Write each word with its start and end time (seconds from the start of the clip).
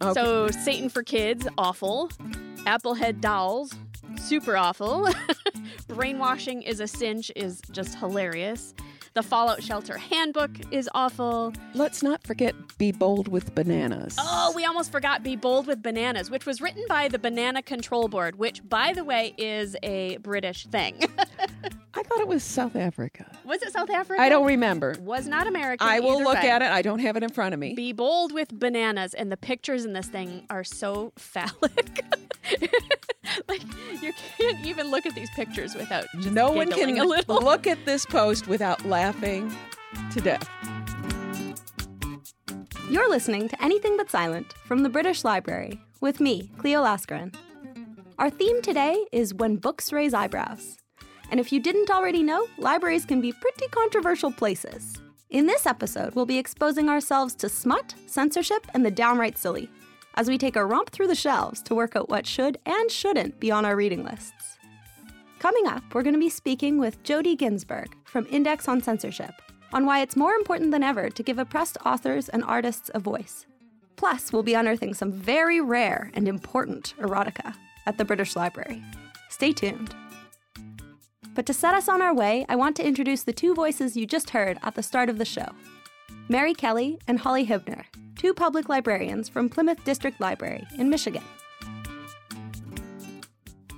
Okay. 0.00 0.12
So 0.14 0.48
Satan 0.48 0.88
for 0.88 1.02
Kids, 1.02 1.48
awful. 1.58 2.08
Applehead 2.66 3.20
Dolls, 3.20 3.74
super 4.18 4.56
awful. 4.56 5.08
Brainwashing 5.88 6.62
is 6.62 6.80
a 6.80 6.86
cinch 6.86 7.32
is 7.34 7.60
just 7.72 7.98
hilarious. 7.98 8.74
The 9.18 9.24
Fallout 9.24 9.64
Shelter 9.64 9.98
Handbook 9.98 10.52
is 10.70 10.88
awful. 10.94 11.52
Let's 11.74 12.04
not 12.04 12.22
forget 12.22 12.54
Be 12.78 12.92
Bold 12.92 13.26
with 13.26 13.52
Bananas. 13.52 14.14
Oh, 14.16 14.52
we 14.54 14.64
almost 14.64 14.92
forgot 14.92 15.24
Be 15.24 15.34
Bold 15.34 15.66
with 15.66 15.82
Bananas, 15.82 16.30
which 16.30 16.46
was 16.46 16.60
written 16.60 16.84
by 16.88 17.08
the 17.08 17.18
Banana 17.18 17.60
Control 17.60 18.06
Board, 18.06 18.38
which, 18.38 18.62
by 18.68 18.92
the 18.92 19.02
way, 19.02 19.34
is 19.36 19.74
a 19.82 20.18
British 20.18 20.68
thing. 20.68 21.00
I 21.94 22.02
thought 22.04 22.20
it 22.20 22.28
was 22.28 22.44
South 22.44 22.76
Africa. 22.76 23.26
was 23.44 23.60
it 23.62 23.72
South 23.72 23.90
Africa? 23.90 24.22
I 24.22 24.28
don't 24.28 24.46
remember. 24.46 24.94
Was 25.00 25.26
not 25.26 25.48
American. 25.48 25.84
I 25.84 25.98
will 25.98 26.22
look 26.22 26.40
way. 26.40 26.48
at 26.48 26.62
it. 26.62 26.70
I 26.70 26.82
don't 26.82 27.00
have 27.00 27.16
it 27.16 27.24
in 27.24 27.30
front 27.30 27.54
of 27.54 27.58
me. 27.58 27.74
Be 27.74 27.92
bold 27.92 28.30
with 28.32 28.56
bananas, 28.56 29.14
and 29.14 29.32
the 29.32 29.36
pictures 29.36 29.84
in 29.84 29.94
this 29.94 30.06
thing 30.06 30.46
are 30.48 30.62
so 30.62 31.12
phallic. 31.16 32.04
like 33.48 33.62
you 34.00 34.12
can't 34.38 34.64
even 34.64 34.90
look 34.90 35.06
at 35.06 35.14
these 35.14 35.30
pictures 35.30 35.74
without 35.74 36.06
just 36.14 36.30
no 36.30 36.50
one 36.50 36.70
can 36.70 36.98
a 36.98 37.04
little. 37.04 37.42
look 37.42 37.66
at 37.66 37.84
this 37.84 38.06
post 38.06 38.46
without 38.46 38.84
laughing 38.86 39.54
to 40.12 40.20
death. 40.20 40.48
You're 42.90 43.10
listening 43.10 43.48
to 43.48 43.62
Anything 43.62 43.96
But 43.96 44.10
Silent 44.10 44.54
from 44.64 44.82
the 44.82 44.88
British 44.88 45.24
Library 45.24 45.78
with 46.00 46.20
me, 46.20 46.50
Cleo 46.58 46.82
Laskaren. 46.82 47.34
Our 48.18 48.30
theme 48.30 48.62
today 48.62 49.04
is 49.12 49.34
When 49.34 49.56
Books 49.56 49.92
Raise 49.92 50.14
Eyebrows. 50.14 50.78
And 51.30 51.38
if 51.38 51.52
you 51.52 51.60
didn't 51.60 51.90
already 51.90 52.22
know, 52.22 52.46
libraries 52.56 53.04
can 53.04 53.20
be 53.20 53.32
pretty 53.32 53.66
controversial 53.70 54.32
places. 54.32 54.94
In 55.30 55.46
this 55.46 55.66
episode, 55.66 56.14
we'll 56.14 56.24
be 56.24 56.38
exposing 56.38 56.88
ourselves 56.88 57.34
to 57.36 57.50
smut, 57.50 57.94
censorship, 58.06 58.66
and 58.72 58.84
the 58.84 58.90
downright 58.90 59.36
silly 59.36 59.68
as 60.14 60.28
we 60.28 60.38
take 60.38 60.56
a 60.56 60.64
romp 60.64 60.90
through 60.90 61.06
the 61.06 61.14
shelves 61.14 61.62
to 61.62 61.74
work 61.74 61.96
out 61.96 62.08
what 62.08 62.26
should 62.26 62.58
and 62.66 62.90
shouldn't 62.90 63.38
be 63.40 63.50
on 63.50 63.64
our 63.64 63.76
reading 63.76 64.04
lists. 64.04 64.58
Coming 65.38 65.66
up, 65.66 65.82
we're 65.94 66.02
going 66.02 66.14
to 66.14 66.20
be 66.20 66.28
speaking 66.28 66.78
with 66.78 67.02
Jodie 67.04 67.38
Ginsberg 67.38 67.94
from 68.04 68.26
Index 68.30 68.66
on 68.66 68.82
Censorship 68.82 69.40
on 69.72 69.86
why 69.86 70.00
it's 70.00 70.16
more 70.16 70.34
important 70.34 70.70
than 70.70 70.82
ever 70.82 71.10
to 71.10 71.22
give 71.22 71.38
oppressed 71.38 71.78
authors 71.84 72.28
and 72.28 72.42
artists 72.44 72.90
a 72.94 72.98
voice. 72.98 73.46
Plus, 73.96 74.32
we'll 74.32 74.42
be 74.42 74.54
unearthing 74.54 74.94
some 74.94 75.12
very 75.12 75.60
rare 75.60 76.10
and 76.14 76.26
important 76.26 76.94
erotica 76.98 77.54
at 77.86 77.98
the 77.98 78.04
British 78.04 78.36
Library. 78.36 78.82
Stay 79.28 79.52
tuned. 79.52 79.94
But 81.34 81.46
to 81.46 81.54
set 81.54 81.74
us 81.74 81.88
on 81.88 82.02
our 82.02 82.14
way, 82.14 82.44
I 82.48 82.56
want 82.56 82.76
to 82.76 82.86
introduce 82.86 83.22
the 83.22 83.32
two 83.32 83.54
voices 83.54 83.96
you 83.96 84.06
just 84.06 84.30
heard 84.30 84.58
at 84.62 84.74
the 84.74 84.82
start 84.82 85.08
of 85.08 85.18
the 85.18 85.24
show 85.24 85.48
Mary 86.30 86.52
Kelly 86.52 86.98
and 87.08 87.18
Holly 87.18 87.46
Hibner, 87.46 87.84
two 88.16 88.34
public 88.34 88.68
librarians 88.68 89.30
from 89.30 89.48
Plymouth 89.48 89.82
District 89.84 90.20
Library 90.20 90.66
in 90.76 90.90
Michigan. 90.90 91.22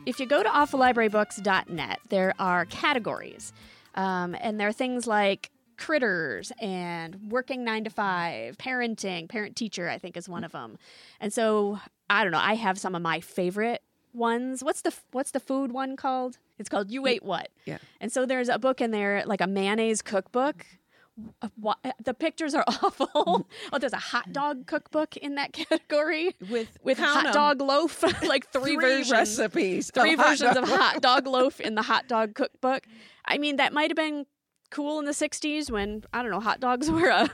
If 0.05 0.19
you 0.19 0.27
go 0.27 0.43
to 0.43 0.48
awfullibrarybooks.net, 0.48 2.01
there 2.09 2.34
are 2.41 2.65
categories, 2.65 3.53
um, 3.95 4.34
and 4.41 4.59
there 4.59 4.67
are 4.67 4.73
things 4.73 5.06
like 5.06 5.51
critters 5.77 6.51
and 6.61 7.31
working 7.31 7.62
nine 7.62 7.84
to 7.84 7.91
five, 7.91 8.59
parenting, 8.59 9.28
parent 9.28 9.55
teacher, 9.55 9.89
I 9.89 9.98
think 9.98 10.17
is 10.17 10.28
one 10.28 10.43
of 10.43 10.51
them. 10.51 10.77
And 11.21 11.33
so 11.33 11.78
I 12.09 12.25
don't 12.25 12.33
know. 12.33 12.41
I 12.43 12.55
have 12.56 12.81
some 12.81 12.97
of 12.97 13.03
my 13.03 13.21
favorite 13.21 13.81
ones. 14.12 14.65
What's 14.65 14.83
the 14.83 14.93
what's 15.12 15.31
the 15.31 15.41
food 15.41 15.71
one 15.71 15.97
called? 15.97 16.39
It's 16.59 16.69
called 16.69 16.91
You 16.91 17.06
Ate 17.06 17.23
What. 17.23 17.48
Yeah. 17.65 17.78
And 18.01 18.12
so 18.12 18.27
there's 18.27 18.48
a 18.48 18.59
book 18.59 18.81
in 18.81 18.91
there, 18.91 19.23
like 19.25 19.41
a 19.41 19.47
mayonnaise 19.47 20.03
cookbook. 20.03 20.67
Uh, 21.42 21.74
The 22.04 22.14
pictures 22.14 22.54
are 22.54 22.64
awful. 22.68 23.46
oh, 23.72 23.78
there's 23.78 23.92
a 23.92 23.96
hot 23.96 24.32
dog 24.32 24.66
cookbook 24.66 25.16
in 25.16 25.34
that 25.36 25.52
category 25.60 26.34
With 26.50 26.68
with 26.82 26.98
count 26.98 27.10
hot 27.14 27.26
'em, 27.26 27.32
dog 27.32 27.60
loaf, 27.60 28.02
like 28.22 28.50
three, 28.52 28.76
versions, 28.76 29.10
recipes. 29.12 29.91
three 29.92 30.14
of 30.14 30.18
hot 30.20 30.28
versions 30.28 30.56
of 30.56 30.64
dog. 30.69 30.78
hot 30.78 31.03
dog 31.03 31.26
loaf 31.26 31.60
in 31.60 31.75
the 31.75 31.82
hot 31.82 32.09
dog 32.09 32.34
cookbook. 32.34 32.84
I 33.25 33.38
mean, 33.38 33.56
that 33.56 33.72
might 33.72 33.91
have 33.91 33.97
been 33.97 34.26
cool 34.70 34.98
in 34.98 35.04
the 35.04 35.12
'60s 35.12 35.70
when 35.70 36.04
I 36.12 36.22
don't 36.22 36.30
know 36.30 36.41
hot 36.41 36.60
dogs 36.60 36.91
were 36.91 37.09
a 37.09 37.28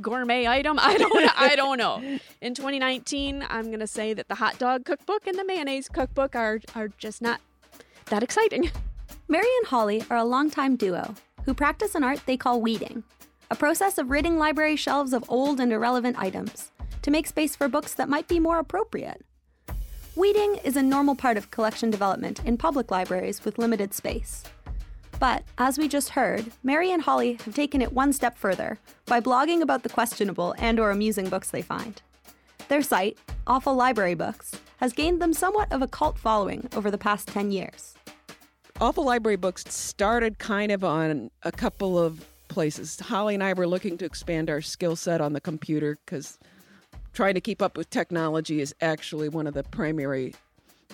gourmet 0.00 0.46
item. 0.46 0.78
I 0.80 0.96
don't. 0.96 1.40
I 1.40 1.56
don't 1.56 1.78
know. 1.78 2.00
In 2.40 2.54
2019, 2.54 3.44
I'm 3.48 3.70
gonna 3.70 3.86
say 3.86 4.14
that 4.14 4.28
the 4.28 4.36
hot 4.36 4.58
dog 4.58 4.84
cookbook 4.84 5.26
and 5.26 5.36
the 5.38 5.44
mayonnaise 5.44 5.88
cookbook 5.88 6.36
are 6.36 6.60
are 6.74 6.88
just 6.98 7.20
not 7.20 7.40
that 8.06 8.22
exciting. 8.22 8.70
Mary 9.28 9.48
and 9.58 9.66
Holly 9.66 10.04
are 10.08 10.16
a 10.16 10.24
longtime 10.24 10.76
duo 10.76 11.14
who 11.44 11.52
practice 11.54 11.94
an 11.94 12.02
art 12.04 12.20
they 12.26 12.36
call 12.36 12.60
weeding, 12.60 13.02
a 13.50 13.56
process 13.56 13.96
of 13.96 14.10
ridding 14.10 14.38
library 14.38 14.76
shelves 14.76 15.12
of 15.12 15.24
old 15.28 15.58
and 15.58 15.72
irrelevant 15.72 16.18
items 16.18 16.70
to 17.00 17.10
make 17.10 17.26
space 17.26 17.56
for 17.56 17.68
books 17.68 17.94
that 17.94 18.08
might 18.08 18.28
be 18.28 18.38
more 18.38 18.58
appropriate. 18.58 19.24
Weeding 20.16 20.56
is 20.64 20.76
a 20.76 20.82
normal 20.82 21.14
part 21.14 21.36
of 21.36 21.50
collection 21.50 21.90
development 21.90 22.44
in 22.44 22.58
public 22.58 22.90
libraries 22.90 23.44
with 23.44 23.56
limited 23.56 23.94
space. 23.94 24.44
But 25.18 25.44
as 25.56 25.78
we 25.78 25.88
just 25.88 26.10
heard, 26.10 26.52
Mary 26.62 26.92
and 26.92 27.02
Holly 27.02 27.38
have 27.44 27.54
taken 27.54 27.80
it 27.80 27.92
one 27.92 28.12
step 28.12 28.36
further 28.36 28.78
by 29.06 29.20
blogging 29.20 29.62
about 29.62 29.82
the 29.82 29.88
questionable 29.88 30.54
and 30.58 30.78
or 30.78 30.90
amusing 30.90 31.28
books 31.28 31.50
they 31.50 31.62
find. 31.62 32.02
Their 32.68 32.82
site, 32.82 33.16
Awful 33.46 33.74
Library 33.74 34.14
Books, 34.14 34.52
has 34.76 34.92
gained 34.92 35.22
them 35.22 35.32
somewhat 35.32 35.72
of 35.72 35.80
a 35.80 35.88
cult 35.88 36.18
following 36.18 36.68
over 36.76 36.90
the 36.90 36.98
past 36.98 37.28
10 37.28 37.50
years. 37.50 37.94
Awful 38.80 39.04
Library 39.04 39.36
Books 39.36 39.64
started 39.74 40.38
kind 40.38 40.70
of 40.70 40.84
on 40.84 41.30
a 41.42 41.50
couple 41.50 41.98
of 41.98 42.24
places. 42.48 42.98
Holly 42.98 43.34
and 43.34 43.42
I 43.42 43.52
were 43.52 43.66
looking 43.66 43.98
to 43.98 44.04
expand 44.04 44.50
our 44.50 44.60
skill 44.60 44.96
set 44.96 45.20
on 45.20 45.32
the 45.32 45.40
computer 45.40 45.98
because 46.04 46.38
trying 47.12 47.34
to 47.34 47.40
keep 47.40 47.62
up 47.62 47.76
with 47.76 47.90
technology 47.90 48.60
is 48.60 48.74
actually 48.80 49.28
one 49.28 49.46
of 49.46 49.54
the 49.54 49.62
primary 49.64 50.34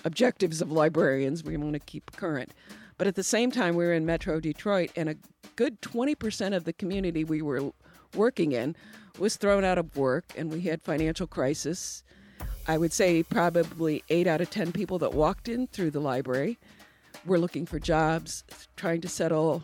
objectives 0.03 0.61
of 0.61 0.71
librarians. 0.71 1.43
We 1.43 1.57
want 1.57 1.73
to 1.73 1.79
keep 1.79 2.11
current. 2.15 2.53
But 2.97 3.07
at 3.07 3.15
the 3.15 3.23
same 3.23 3.51
time, 3.51 3.75
we 3.75 3.85
were 3.85 3.93
in 3.93 4.05
Metro 4.05 4.39
Detroit, 4.39 4.91
and 4.95 5.09
a 5.09 5.17
good 5.55 5.81
20% 5.81 6.55
of 6.55 6.63
the 6.63 6.73
community 6.73 7.23
we 7.23 7.41
were 7.41 7.71
working 8.15 8.53
in 8.53 8.75
was 9.19 9.35
thrown 9.35 9.65
out 9.65 9.77
of 9.77 9.95
work, 9.97 10.25
and 10.37 10.51
we 10.51 10.61
had 10.61 10.81
financial 10.81 11.27
crisis. 11.27 12.03
I 12.67 12.77
would 12.77 12.93
say 12.93 13.23
probably 13.23 14.03
eight 14.09 14.27
out 14.27 14.41
of 14.41 14.49
10 14.49 14.71
people 14.71 14.97
that 14.99 15.13
walked 15.13 15.49
in 15.49 15.67
through 15.67 15.91
the 15.91 15.99
library 15.99 16.57
were 17.25 17.39
looking 17.39 17.65
for 17.65 17.79
jobs, 17.79 18.43
trying 18.75 19.01
to 19.01 19.07
settle 19.07 19.63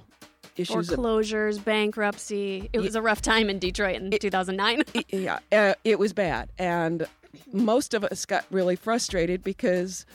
issues. 0.57 0.89
of- 0.89 0.95
Foreclosures, 0.95 1.59
bankruptcy. 1.59 2.69
It 2.73 2.79
was 2.79 2.95
a 2.95 3.01
rough 3.01 3.21
time 3.21 3.49
in 3.49 3.59
Detroit 3.59 3.95
in 3.95 4.11
2009. 4.11 4.83
yeah, 5.09 5.39
uh, 5.51 5.73
it 5.83 5.99
was 5.99 6.13
bad. 6.13 6.49
And 6.57 7.07
most 7.53 7.93
of 7.93 8.03
us 8.03 8.25
got 8.25 8.45
really 8.51 8.75
frustrated 8.75 9.43
because 9.43 10.05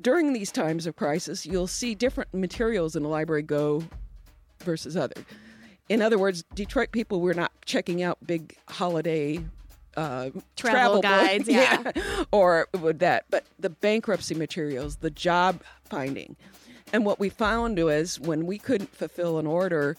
during 0.00 0.32
these 0.32 0.52
times 0.52 0.86
of 0.86 0.96
crisis, 0.96 1.46
you'll 1.46 1.66
see 1.66 1.94
different 1.94 2.32
materials 2.34 2.94
in 2.94 3.02
the 3.02 3.08
library 3.08 3.42
go 3.42 3.82
versus 4.64 4.96
other. 4.96 5.14
In 5.88 6.02
other 6.02 6.18
words, 6.18 6.44
Detroit 6.54 6.92
people 6.92 7.20
were 7.20 7.34
not 7.34 7.50
checking 7.64 8.02
out 8.02 8.18
big 8.26 8.54
holiday 8.68 9.40
uh, 9.96 10.30
Travel 10.54 10.96
book- 10.96 11.02
guides, 11.02 11.48
yeah. 11.48 11.92
or 12.30 12.68
with 12.80 12.98
that, 13.00 13.24
but 13.30 13.44
the 13.58 13.70
bankruptcy 13.70 14.34
materials, 14.34 14.96
the 14.96 15.10
job 15.10 15.60
finding. 15.90 16.36
And 16.92 17.04
what 17.04 17.20
we 17.20 17.28
found 17.28 17.82
was 17.82 18.18
when 18.20 18.46
we 18.46 18.58
couldn't 18.58 18.94
fulfill 18.94 19.38
an 19.38 19.46
order, 19.46 19.96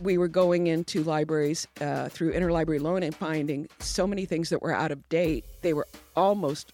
we 0.00 0.18
were 0.18 0.28
going 0.28 0.66
into 0.66 1.02
libraries 1.04 1.66
uh, 1.80 2.08
through 2.08 2.32
interlibrary 2.32 2.80
loan 2.80 3.02
and 3.02 3.14
finding 3.14 3.68
so 3.78 4.06
many 4.06 4.24
things 4.24 4.50
that 4.50 4.60
were 4.62 4.72
out 4.74 4.90
of 4.90 5.08
date. 5.08 5.44
They 5.62 5.72
were 5.72 5.86
almost 6.16 6.72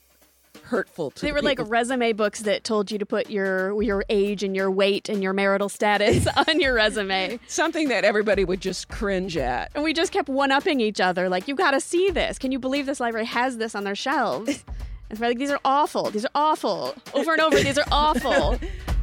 hurtful 0.64 1.10
to 1.10 1.22
They 1.22 1.28
the 1.28 1.34
were 1.34 1.42
like 1.42 1.58
resume 1.68 2.12
books 2.12 2.40
that 2.40 2.64
told 2.64 2.90
you 2.90 2.98
to 2.98 3.06
put 3.06 3.30
your 3.30 3.80
your 3.82 4.04
age 4.08 4.42
and 4.42 4.54
your 4.54 4.70
weight 4.70 5.08
and 5.08 5.22
your 5.22 5.32
marital 5.32 5.68
status 5.68 6.26
on 6.48 6.60
your 6.60 6.74
resume. 6.74 7.38
something 7.46 7.88
that 7.88 8.04
everybody 8.04 8.44
would 8.44 8.60
just 8.60 8.88
cringe 8.88 9.36
at. 9.36 9.70
And 9.74 9.84
we 9.84 9.92
just 9.92 10.12
kept 10.12 10.28
one 10.28 10.50
upping 10.50 10.80
each 10.80 11.00
other. 11.00 11.28
Like, 11.28 11.48
you 11.48 11.54
got 11.54 11.72
to 11.72 11.80
see 11.80 12.10
this. 12.10 12.38
Can 12.38 12.52
you 12.52 12.58
believe 12.58 12.86
this 12.86 13.00
library 13.00 13.26
has 13.26 13.58
this 13.58 13.74
on 13.74 13.84
their 13.84 13.94
shelves? 13.94 14.64
And 15.10 15.18
we're 15.18 15.26
like, 15.26 15.38
these 15.38 15.50
are 15.50 15.58
awful. 15.64 16.08
These 16.12 16.24
are 16.24 16.30
awful. 16.36 16.94
Over 17.14 17.32
and 17.32 17.40
over, 17.40 17.58
these 17.58 17.76
are 17.76 17.84
awful. 17.90 18.60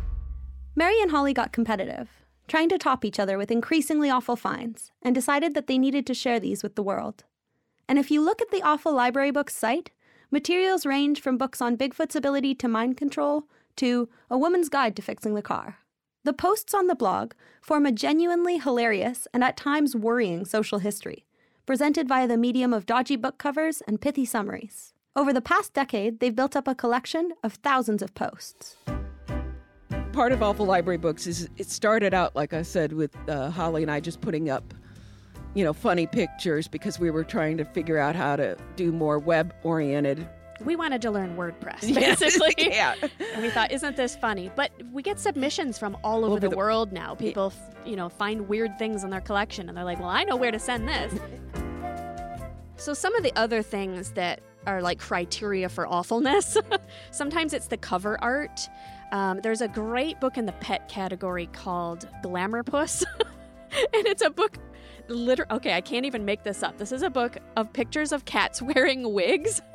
Mary 0.78 1.02
and 1.02 1.10
Holly 1.10 1.34
got 1.34 1.52
competitive, 1.52 2.08
trying 2.48 2.70
to 2.70 2.78
top 2.78 3.04
each 3.04 3.20
other 3.20 3.36
with 3.36 3.50
increasingly 3.50 4.12
awful 4.12 4.36
finds, 4.36 4.92
and 5.02 5.16
decided 5.16 5.56
that 5.56 5.66
they 5.66 5.80
needed 5.80 6.06
to 6.06 6.14
share 6.14 6.40
these 6.40 6.62
with 6.62 6.76
the 6.76 6.84
world. 6.84 7.24
And 7.90 7.98
if 7.98 8.12
you 8.12 8.22
look 8.22 8.44
at 8.44 8.52
the 8.52 8.62
Awful 8.62 8.94
Library 8.94 9.32
Books 9.32 9.56
site, 9.56 9.90
materials 10.30 10.86
range 10.86 11.20
from 11.20 11.36
books 11.36 11.64
on 11.64 11.78
Bigfoot's 11.78 12.16
ability 12.16 12.54
to 12.54 12.68
mind 12.68 12.96
control 12.96 13.46
to 13.78 14.08
A 14.30 14.38
Woman's 14.38 14.70
Guide 14.70 14.96
to 14.98 15.02
Fixing 15.02 15.34
the 15.34 15.42
Car. 15.42 15.80
The 16.24 16.32
posts 16.32 16.76
on 16.76 16.86
the 16.86 16.94
blog 16.94 17.34
form 17.60 17.88
a 17.88 17.92
genuinely 17.92 18.60
hilarious 18.60 19.28
and 19.34 19.44
at 19.44 19.58
times 19.58 19.96
worrying 19.96 20.46
social 20.46 20.78
history, 20.78 21.26
presented 21.66 22.08
via 22.08 22.28
the 22.28 22.38
medium 22.38 22.72
of 22.72 22.86
dodgy 22.86 23.16
book 23.16 23.40
covers 23.40 23.82
and 23.88 24.00
pithy 24.00 24.26
summaries. 24.26 24.94
Over 25.16 25.34
the 25.34 25.42
past 25.42 25.74
decade, 25.74 26.20
they've 26.20 26.36
built 26.36 26.56
up 26.56 26.68
a 26.68 26.76
collection 26.76 27.32
of 27.44 27.54
thousands 27.54 28.04
of 28.04 28.14
posts. 28.14 28.76
Part 30.18 30.32
of 30.32 30.42
Awful 30.42 30.66
Library 30.66 30.98
Books 30.98 31.28
is 31.28 31.48
it 31.58 31.70
started 31.70 32.12
out, 32.12 32.36
like 32.36 32.52
I 32.52 32.64
said, 32.64 32.92
with 32.92 33.16
uh, 33.30 33.52
Holly 33.52 33.84
and 33.84 33.92
I 33.92 34.00
just 34.00 34.20
putting 34.20 34.50
up 34.50 34.74
you 35.54 35.64
know, 35.64 35.74
funny 35.74 36.08
pictures 36.08 36.68
because 36.68 36.98
we 37.00 37.12
were 37.12 37.24
trying 37.24 37.56
to 37.58 37.66
figure 37.66 38.00
out 38.00 38.16
how 38.16 38.36
to 38.36 38.58
do 38.76 38.92
more 38.92 39.20
web 39.20 39.54
oriented. 39.62 40.28
We 40.66 40.76
wanted 40.76 41.04
to 41.04 41.12
learn 41.12 41.38
WordPress, 41.38 41.82
basically. 41.94 42.56
yeah. 42.74 42.96
And 43.36 43.44
we 43.44 43.52
thought, 43.52 43.72
isn't 43.72 43.96
this 43.96 44.16
funny? 44.16 44.50
But 44.56 44.72
we 44.92 45.04
get 45.04 45.20
submissions 45.20 45.78
from 45.78 45.96
all 46.04 46.26
over, 46.26 46.32
Over 46.32 46.40
the, 46.40 46.50
the- 46.50 46.58
world 46.58 46.92
now. 46.92 47.14
People, 47.14 47.54
f 47.56 47.76
you 47.86 47.96
know, 47.96 48.10
find 48.10 48.48
weird 48.48 48.80
things 48.80 49.04
in 49.04 49.12
their 49.12 49.22
collection 49.22 49.70
and 49.70 49.78
they're 49.78 49.86
like, 49.86 50.00
well, 50.00 50.10
I 50.10 50.24
know 50.24 50.36
where 50.36 50.52
to 50.52 50.58
send 50.58 50.88
this. 50.88 51.14
so 52.76 52.96
some 52.96 53.14
of 53.14 53.22
the 53.22 53.34
other 53.36 53.62
things 53.62 54.14
that 54.14 54.42
are 54.66 54.82
like 54.82 54.98
criteria 54.98 55.70
for 55.70 55.86
awfulness, 55.86 56.58
sometimes 57.12 57.54
it's 57.54 57.68
the 57.68 57.78
cover 57.78 58.20
art. 58.20 58.68
Um, 59.12 59.40
there's 59.42 59.62
a 59.62 59.68
great 59.68 60.20
book 60.20 60.38
in 60.38 60.46
the 60.46 60.52
pet 60.54 60.88
category 60.90 61.48
called 61.48 62.08
Glamour 62.22 62.64
Puss. 62.64 63.04
and 63.72 64.08
it's 64.08 64.22
a 64.22 64.30
book 64.30 64.58
liter- 65.10 65.46
okay 65.52 65.74
i 65.74 65.80
can't 65.82 66.06
even 66.06 66.26
make 66.26 66.44
this 66.44 66.64
up. 66.64 66.78
This 66.78 66.92
is 66.92 67.02
a 67.02 67.10
book 67.10 67.38
of 67.56 67.72
pictures 67.72 68.12
of 68.12 68.26
cats 68.26 68.62
wearing 68.74 69.14
wigs. 69.14 69.62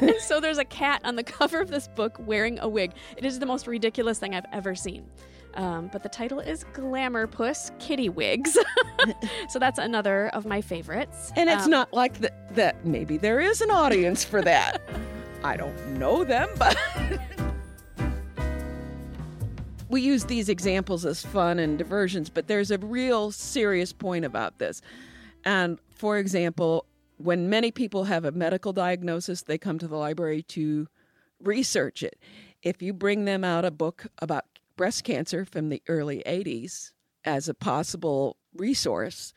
And 0.00 0.12
so 0.18 0.40
there's 0.40 0.58
a 0.58 0.64
cat 0.64 1.02
on 1.04 1.14
the 1.14 1.22
cover 1.22 1.60
of 1.60 1.70
this 1.70 1.86
book 1.86 2.16
wearing 2.26 2.58
a 2.58 2.68
wig. 2.68 2.94
It 3.16 3.24
is 3.24 3.38
the 3.38 3.46
most 3.46 3.68
ridiculous 3.68 4.18
thing 4.18 4.34
i've 4.34 4.44
ever 4.52 4.74
seen. 4.74 5.06
Um, 5.54 5.88
but 5.92 6.02
the 6.02 6.08
title 6.08 6.40
is 6.40 6.64
glamour 6.72 7.28
puss 7.28 7.70
kitty 7.78 8.08
wigs. 8.08 8.58
So 9.48 9.60
that's 9.60 9.78
another 9.78 10.28
of 10.30 10.46
my 10.46 10.60
favorites. 10.62 11.30
And 11.36 11.48
it's 11.48 11.64
Um, 11.66 11.70
not 11.70 11.92
like 11.92 12.18
that, 12.18 12.56
that 12.56 12.84
maybe 12.84 13.18
there 13.18 13.38
is 13.40 13.60
an 13.60 13.70
audience 13.70 14.24
for 14.24 14.42
that. 14.42 14.82
I 15.44 15.56
don't 15.56 15.96
know 15.96 16.24
them, 16.24 16.48
but 16.58 16.76
we 19.88 20.02
use 20.02 20.24
these 20.24 20.48
examples 20.48 21.06
as 21.06 21.24
fun 21.24 21.58
and 21.58 21.78
diversions, 21.78 22.28
but 22.28 22.46
there's 22.46 22.70
a 22.70 22.78
real 22.78 23.30
serious 23.30 23.92
point 23.92 24.24
about 24.24 24.58
this. 24.58 24.82
And 25.44 25.78
for 25.90 26.18
example, 26.18 26.84
when 27.16 27.48
many 27.48 27.70
people 27.70 28.04
have 28.04 28.24
a 28.24 28.32
medical 28.32 28.72
diagnosis, 28.72 29.42
they 29.42 29.58
come 29.58 29.78
to 29.78 29.88
the 29.88 29.96
library 29.96 30.42
to 30.42 30.88
research 31.42 32.02
it. 32.02 32.18
If 32.62 32.82
you 32.82 32.92
bring 32.92 33.24
them 33.24 33.44
out 33.44 33.64
a 33.64 33.70
book 33.70 34.06
about 34.18 34.44
breast 34.76 35.04
cancer 35.04 35.44
from 35.44 35.68
the 35.68 35.82
early 35.88 36.22
80s 36.26 36.92
as 37.24 37.48
a 37.48 37.54
possible 37.54 38.36
resource, 38.54 39.32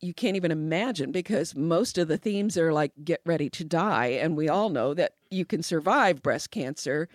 you 0.00 0.12
can't 0.12 0.36
even 0.36 0.50
imagine 0.50 1.12
because 1.12 1.54
most 1.54 1.96
of 1.98 2.08
the 2.08 2.18
themes 2.18 2.58
are 2.58 2.72
like 2.72 2.92
get 3.04 3.20
ready 3.24 3.48
to 3.50 3.64
die 3.64 4.08
and 4.08 4.36
we 4.36 4.48
all 4.48 4.68
know 4.68 4.92
that 4.92 5.14
you 5.30 5.44
can 5.44 5.62
survive 5.62 6.22
breast 6.22 6.50
cancer 6.50 7.08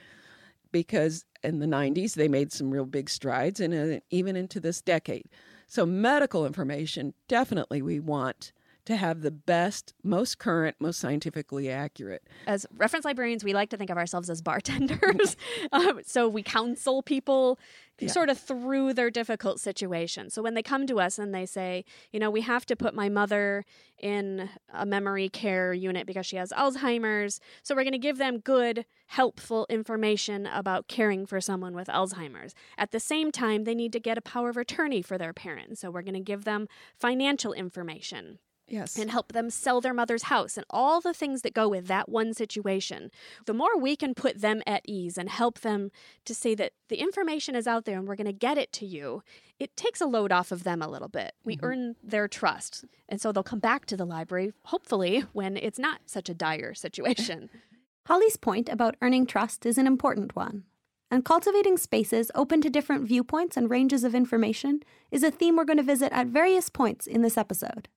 because 0.71 1.25
in 1.43 1.59
the 1.59 1.65
90s 1.65 2.13
they 2.13 2.27
made 2.27 2.51
some 2.51 2.71
real 2.71 2.85
big 2.85 3.09
strides 3.09 3.59
and 3.59 3.73
uh, 3.73 3.99
even 4.09 4.35
into 4.35 4.59
this 4.59 4.81
decade. 4.81 5.29
So 5.67 5.85
medical 5.85 6.45
information 6.45 7.13
definitely 7.27 7.81
we 7.81 7.99
want 7.99 8.51
to 8.89 8.97
have 8.97 9.21
the 9.21 9.31
best 9.31 9.93
most 10.03 10.39
current 10.39 10.75
most 10.79 10.99
scientifically 10.99 11.69
accurate 11.69 12.23
as 12.47 12.65
reference 12.75 13.05
librarians, 13.05 13.43
we 13.43 13.53
like 13.53 13.69
to 13.69 13.77
think 13.77 13.89
of 13.89 13.97
ourselves 13.97 14.29
as 14.29 14.41
bartenders. 14.41 15.37
um, 15.71 16.01
so 16.05 16.27
we 16.27 16.41
counsel 16.43 17.01
people 17.03 17.59
Yeah. 17.99 18.07
sort 18.09 18.29
of 18.29 18.37
through 18.39 18.93
their 18.93 19.11
difficult 19.11 19.59
situation. 19.59 20.29
So 20.29 20.41
when 20.41 20.53
they 20.53 20.63
come 20.63 20.87
to 20.87 20.99
us 20.99 21.19
and 21.19 21.33
they 21.35 21.45
say, 21.45 21.83
you 22.11 22.19
know, 22.19 22.29
we 22.31 22.41
have 22.41 22.65
to 22.67 22.75
put 22.75 22.93
my 22.95 23.09
mother 23.09 23.65
in 23.99 24.49
a 24.73 24.85
memory 24.85 25.27
care 25.29 25.73
unit 25.73 26.07
because 26.07 26.25
she 26.25 26.37
has 26.37 26.51
Alzheimer's. 26.53 27.39
So 27.61 27.75
we're 27.75 27.83
going 27.83 27.91
to 27.91 27.97
give 27.99 28.17
them 28.17 28.39
good, 28.39 28.85
helpful 29.07 29.65
information 29.69 30.45
about 30.47 30.87
caring 30.87 31.25
for 31.25 31.41
someone 31.41 31.75
with 31.75 31.87
Alzheimer's. 31.89 32.55
At 32.77 32.91
the 32.91 32.99
same 32.99 33.31
time, 33.31 33.65
they 33.65 33.75
need 33.75 33.91
to 33.93 33.99
get 33.99 34.17
a 34.17 34.21
power 34.21 34.49
of 34.49 34.57
attorney 34.57 35.01
for 35.01 35.17
their 35.17 35.33
parent. 35.33 35.77
So 35.77 35.91
we're 35.91 36.01
going 36.01 36.13
to 36.13 36.19
give 36.21 36.45
them 36.45 36.67
financial 36.97 37.51
information 37.53 38.39
yes 38.71 38.97
and 38.97 39.11
help 39.11 39.33
them 39.33 39.49
sell 39.49 39.81
their 39.81 39.93
mother's 39.93 40.23
house 40.23 40.57
and 40.57 40.65
all 40.69 41.01
the 41.01 41.13
things 41.13 41.41
that 41.41 41.53
go 41.53 41.67
with 41.67 41.87
that 41.87 42.09
one 42.09 42.33
situation. 42.33 43.11
The 43.45 43.53
more 43.53 43.77
we 43.77 43.95
can 43.95 44.13
put 44.13 44.41
them 44.41 44.61
at 44.65 44.81
ease 44.85 45.17
and 45.17 45.29
help 45.29 45.61
them 45.61 45.91
to 46.25 46.33
say 46.33 46.55
that 46.55 46.73
the 46.87 46.97
information 46.97 47.55
is 47.55 47.67
out 47.67 47.85
there 47.85 47.97
and 47.97 48.07
we're 48.07 48.15
going 48.15 48.27
to 48.27 48.33
get 48.33 48.57
it 48.57 48.71
to 48.73 48.85
you, 48.85 49.23
it 49.59 49.75
takes 49.75 50.01
a 50.01 50.05
load 50.05 50.31
off 50.31 50.51
of 50.51 50.63
them 50.63 50.81
a 50.81 50.87
little 50.87 51.07
bit. 51.07 51.33
We 51.43 51.57
mm-hmm. 51.57 51.65
earn 51.65 51.95
their 52.03 52.27
trust. 52.27 52.85
And 53.07 53.19
so 53.19 53.31
they'll 53.31 53.43
come 53.43 53.59
back 53.59 53.85
to 53.87 53.97
the 53.97 54.05
library, 54.05 54.53
hopefully, 54.65 55.25
when 55.33 55.57
it's 55.57 55.79
not 55.79 56.01
such 56.05 56.29
a 56.29 56.33
dire 56.33 56.73
situation. 56.73 57.49
Holly's 58.07 58.37
point 58.37 58.69
about 58.69 58.95
earning 59.01 59.25
trust 59.27 59.65
is 59.65 59.77
an 59.77 59.85
important 59.85 60.35
one. 60.35 60.63
And 61.11 61.25
cultivating 61.25 61.77
spaces 61.77 62.31
open 62.35 62.61
to 62.61 62.69
different 62.69 63.07
viewpoints 63.07 63.57
and 63.57 63.69
ranges 63.69 64.03
of 64.03 64.13
information 64.13 64.81
is 65.11 65.23
a 65.23 65.31
theme 65.31 65.55
we're 65.55 65.65
going 65.65 65.77
to 65.77 65.83
visit 65.83 66.11
at 66.13 66.27
various 66.27 66.69
points 66.69 67.07
in 67.07 67.23
this 67.23 67.37
episode. 67.37 67.87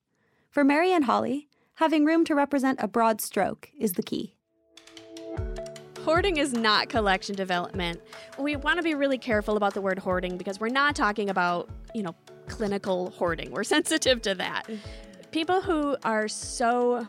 For 0.52 0.64
Mary 0.64 0.92
and 0.92 1.06
Holly, 1.06 1.48
having 1.76 2.04
room 2.04 2.26
to 2.26 2.34
represent 2.34 2.78
a 2.82 2.86
broad 2.86 3.22
stroke 3.22 3.70
is 3.74 3.94
the 3.94 4.02
key. 4.02 4.34
Hoarding 6.04 6.36
is 6.36 6.52
not 6.52 6.90
collection 6.90 7.34
development. 7.34 8.02
We 8.38 8.56
want 8.56 8.76
to 8.76 8.82
be 8.82 8.94
really 8.94 9.16
careful 9.16 9.56
about 9.56 9.72
the 9.72 9.80
word 9.80 9.98
hoarding 9.98 10.36
because 10.36 10.60
we're 10.60 10.68
not 10.68 10.94
talking 10.94 11.30
about, 11.30 11.70
you 11.94 12.02
know, 12.02 12.14
clinical 12.48 13.12
hoarding. 13.12 13.50
We're 13.50 13.64
sensitive 13.78 14.20
to 14.22 14.34
that. 14.34 14.66
Mm-hmm. 14.66 15.30
People 15.30 15.62
who 15.62 15.96
are 16.04 16.28
so, 16.28 17.08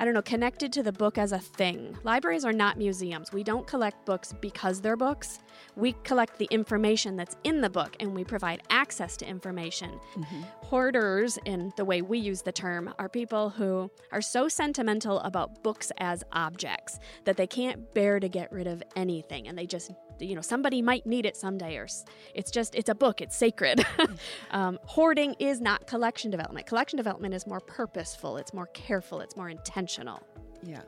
I 0.00 0.04
don't 0.04 0.14
know, 0.14 0.22
connected 0.22 0.72
to 0.74 0.82
the 0.84 0.92
book 0.92 1.18
as 1.18 1.32
a 1.32 1.40
thing. 1.40 1.98
Libraries 2.04 2.44
are 2.44 2.52
not 2.52 2.78
museums. 2.78 3.32
We 3.32 3.42
don't 3.42 3.66
collect 3.66 4.06
books 4.06 4.32
because 4.40 4.80
they're 4.80 4.96
books. 4.96 5.40
We 5.74 5.94
collect 6.04 6.38
the 6.38 6.46
information 6.52 7.16
that's 7.16 7.36
in 7.42 7.60
the 7.60 7.68
book 7.68 7.96
and 7.98 8.14
we 8.14 8.22
provide 8.22 8.62
access 8.70 9.16
to 9.16 9.28
information. 9.28 9.98
Mm-hmm. 10.14 10.42
Hoarders, 10.62 11.36
in 11.44 11.72
the 11.76 11.84
way 11.84 12.00
we 12.00 12.18
use 12.18 12.42
the 12.42 12.52
term, 12.52 12.94
are 13.00 13.08
people 13.08 13.50
who 13.50 13.90
are 14.12 14.22
so 14.22 14.48
sentimental 14.48 15.18
about 15.20 15.64
books 15.64 15.90
as 15.98 16.22
objects 16.32 17.00
that 17.24 17.36
they 17.36 17.48
can't 17.48 17.92
bear 17.92 18.20
to 18.20 18.28
get 18.28 18.52
rid 18.52 18.68
of 18.68 18.82
anything 18.94 19.48
and 19.48 19.58
they 19.58 19.66
just 19.66 19.90
you 20.18 20.34
know 20.34 20.40
somebody 20.40 20.82
might 20.82 21.06
need 21.06 21.26
it 21.26 21.36
someday 21.36 21.76
or 21.76 21.86
it's 22.34 22.50
just 22.50 22.74
it's 22.74 22.88
a 22.88 22.94
book 22.94 23.20
it's 23.20 23.36
sacred 23.36 23.84
um, 24.50 24.78
hoarding 24.84 25.34
is 25.38 25.60
not 25.60 25.86
collection 25.86 26.30
development 26.30 26.66
collection 26.66 26.96
development 26.96 27.34
is 27.34 27.46
more 27.46 27.60
purposeful 27.60 28.36
it's 28.36 28.52
more 28.52 28.66
careful 28.68 29.20
it's 29.20 29.36
more 29.36 29.48
intentional 29.48 30.22
Yeah. 30.62 30.82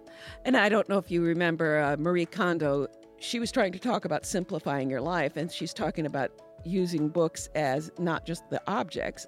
And 0.45 0.57
I 0.57 0.69
don't 0.69 0.89
know 0.89 0.99
if 0.99 1.11
you 1.11 1.23
remember 1.23 1.79
uh, 1.81 1.97
Marie 1.99 2.27
Kondo, 2.27 2.89
she 3.19 3.39
was 3.39 3.53
trying 3.53 3.73
to 3.73 3.79
talk 3.79 4.05
about 4.05 4.27
simplifying 4.27 4.91
your 4.91 5.01
life, 5.01 5.37
and 5.37 5.51
she's 5.51 5.73
talking 5.73 6.07
about 6.07 6.31
using 6.65 7.09
books 7.09 7.49
as 7.55 7.91
not 7.99 8.27
just 8.27 8.49
the 8.51 8.61
objects. 8.67 9.27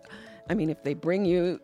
I 0.50 0.54
mean, 0.54 0.70
if 0.70 0.82
they 0.82 0.94
bring 0.94 1.24
you 1.24 1.60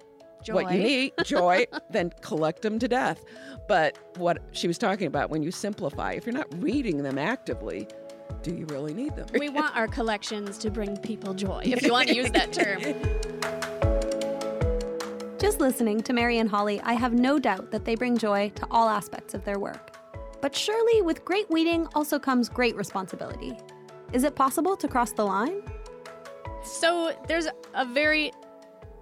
what 0.48 0.72
you 0.72 0.78
need, 0.78 1.12
joy, 1.24 1.66
then 1.90 2.12
collect 2.20 2.62
them 2.62 2.78
to 2.78 2.88
death. 2.88 3.24
But 3.66 3.98
what 4.16 4.38
she 4.52 4.68
was 4.68 4.78
talking 4.78 5.06
about 5.06 5.30
when 5.30 5.42
you 5.42 5.50
simplify, 5.50 6.12
if 6.12 6.24
you're 6.24 6.34
not 6.34 6.62
reading 6.62 7.02
them 7.02 7.18
actively, 7.18 7.88
do 8.42 8.54
you 8.54 8.66
really 8.66 8.94
need 8.94 9.14
them? 9.16 9.26
we 9.38 9.48
want 9.48 9.76
our 9.76 9.88
collections 9.88 10.58
to 10.58 10.70
bring 10.70 10.96
people 10.98 11.34
joy 11.34 11.62
if 11.64 11.82
you 11.82 11.92
want 11.92 12.08
to 12.08 12.14
use 12.14 12.30
that 12.30 12.52
term 12.52 12.82
Just 15.38 15.60
listening 15.60 16.00
to 16.02 16.12
Mary 16.12 16.38
and 16.38 16.50
Holly, 16.50 16.80
I 16.80 16.94
have 16.94 17.12
no 17.14 17.38
doubt 17.38 17.70
that 17.70 17.84
they 17.84 17.94
bring 17.94 18.18
joy 18.18 18.50
to 18.56 18.66
all 18.72 18.88
aspects 18.88 19.34
of 19.34 19.44
their 19.44 19.60
work. 19.60 19.96
But 20.40 20.54
surely, 20.54 21.00
with 21.00 21.24
great 21.24 21.48
weeding 21.48 21.86
also 21.94 22.18
comes 22.18 22.48
great 22.48 22.74
responsibility. 22.74 23.56
Is 24.12 24.24
it 24.24 24.34
possible 24.34 24.76
to 24.76 24.88
cross 24.88 25.12
the 25.12 25.24
line? 25.24 25.62
So 26.64 27.14
there's 27.28 27.46
a 27.74 27.84
very 27.84 28.32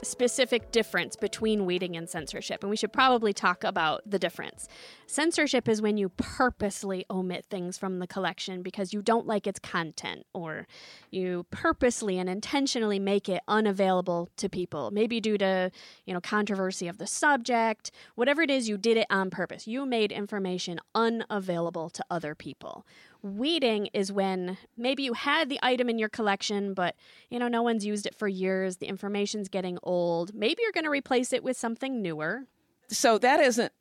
specific 0.03 0.71
difference 0.73 1.17
between 1.17 1.67
weeding 1.67 1.97
and 1.97 2.09
censorship, 2.09 2.63
and 2.63 2.71
we 2.71 2.77
should 2.77 2.93
probably 2.93 3.33
talk 3.33 3.65
about 3.65 4.03
the 4.07 4.19
difference. 4.19 4.69
Censorship 5.07 5.69
is 5.69 5.81
when 5.81 5.97
you 5.97 6.09
purposely 6.11 7.05
omit 7.11 7.47
things 7.49 7.79
from 7.79 7.99
the 7.99 8.07
collection 8.07 8.63
because 8.63 8.93
you 8.93 9.03
don't 9.03 9.27
like 9.27 9.47
its 9.47 9.59
content, 9.59 10.27
or 10.33 10.67
you 11.11 11.47
purposely 11.51 12.19
and 12.19 12.29
intentionally 12.29 12.99
make 12.99 13.29
it 13.29 13.43
unavailable 13.49 14.29
to 14.37 14.49
people, 14.49 14.91
maybe 14.91 15.21
due 15.21 15.39
to 15.39 15.71
you 16.05 16.15
know 16.15 16.21
controversy 16.21 16.89
of 16.89 16.99
the 16.99 17.07
subject, 17.07 17.91
whatever 18.15 18.43
it 18.43 18.51
is, 18.51 18.69
you 18.69 18.77
did 18.77 18.97
it 18.97 19.07
on 19.11 19.31
purpose. 19.31 19.67
You 19.67 19.87
made 19.87 20.13
information 20.13 20.79
unavailable 20.95 21.91
to 21.91 22.05
other 22.11 22.35
people. 22.35 22.87
Weeding 23.23 23.89
is 23.93 24.13
when 24.13 24.59
maybe 24.77 25.03
you 25.03 25.15
had 25.15 25.49
the 25.49 25.59
item 25.63 25.89
in 25.89 25.99
your 25.99 26.09
collection, 26.09 26.75
but 26.75 26.95
you 27.31 27.39
know 27.39 27.49
no 27.49 27.63
one's 27.63 27.85
used 27.85 28.07
it 28.07 28.15
for 28.15 28.29
years. 28.29 28.77
The 28.77 28.87
information's 28.87 29.49
getting 29.49 29.79
old. 29.83 30.35
Maybe 30.35 30.63
you're 30.63 30.73
going 30.73 30.85
to 30.85 30.91
replace 30.91 31.33
it 31.33 31.43
with 31.43 31.57
something 31.57 32.03
newer. 32.03 32.45
So 32.89 33.19
that 33.19 33.41
isn't 33.41 33.73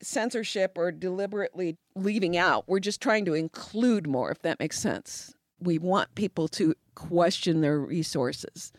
censorship 0.00 0.72
or 0.76 0.92
deliberately 0.92 1.76
leaving 1.94 2.36
out. 2.36 2.64
We're 2.68 2.80
just 2.80 3.00
trying 3.00 3.24
to 3.26 3.34
include 3.34 4.06
more, 4.06 4.30
if 4.30 4.42
that 4.42 4.58
makes 4.60 4.78
sense. 4.78 5.34
We 5.60 5.78
want 5.78 6.14
people 6.14 6.48
to 6.48 6.74
question 6.94 7.60
their 7.60 7.78
resources. 7.78 8.72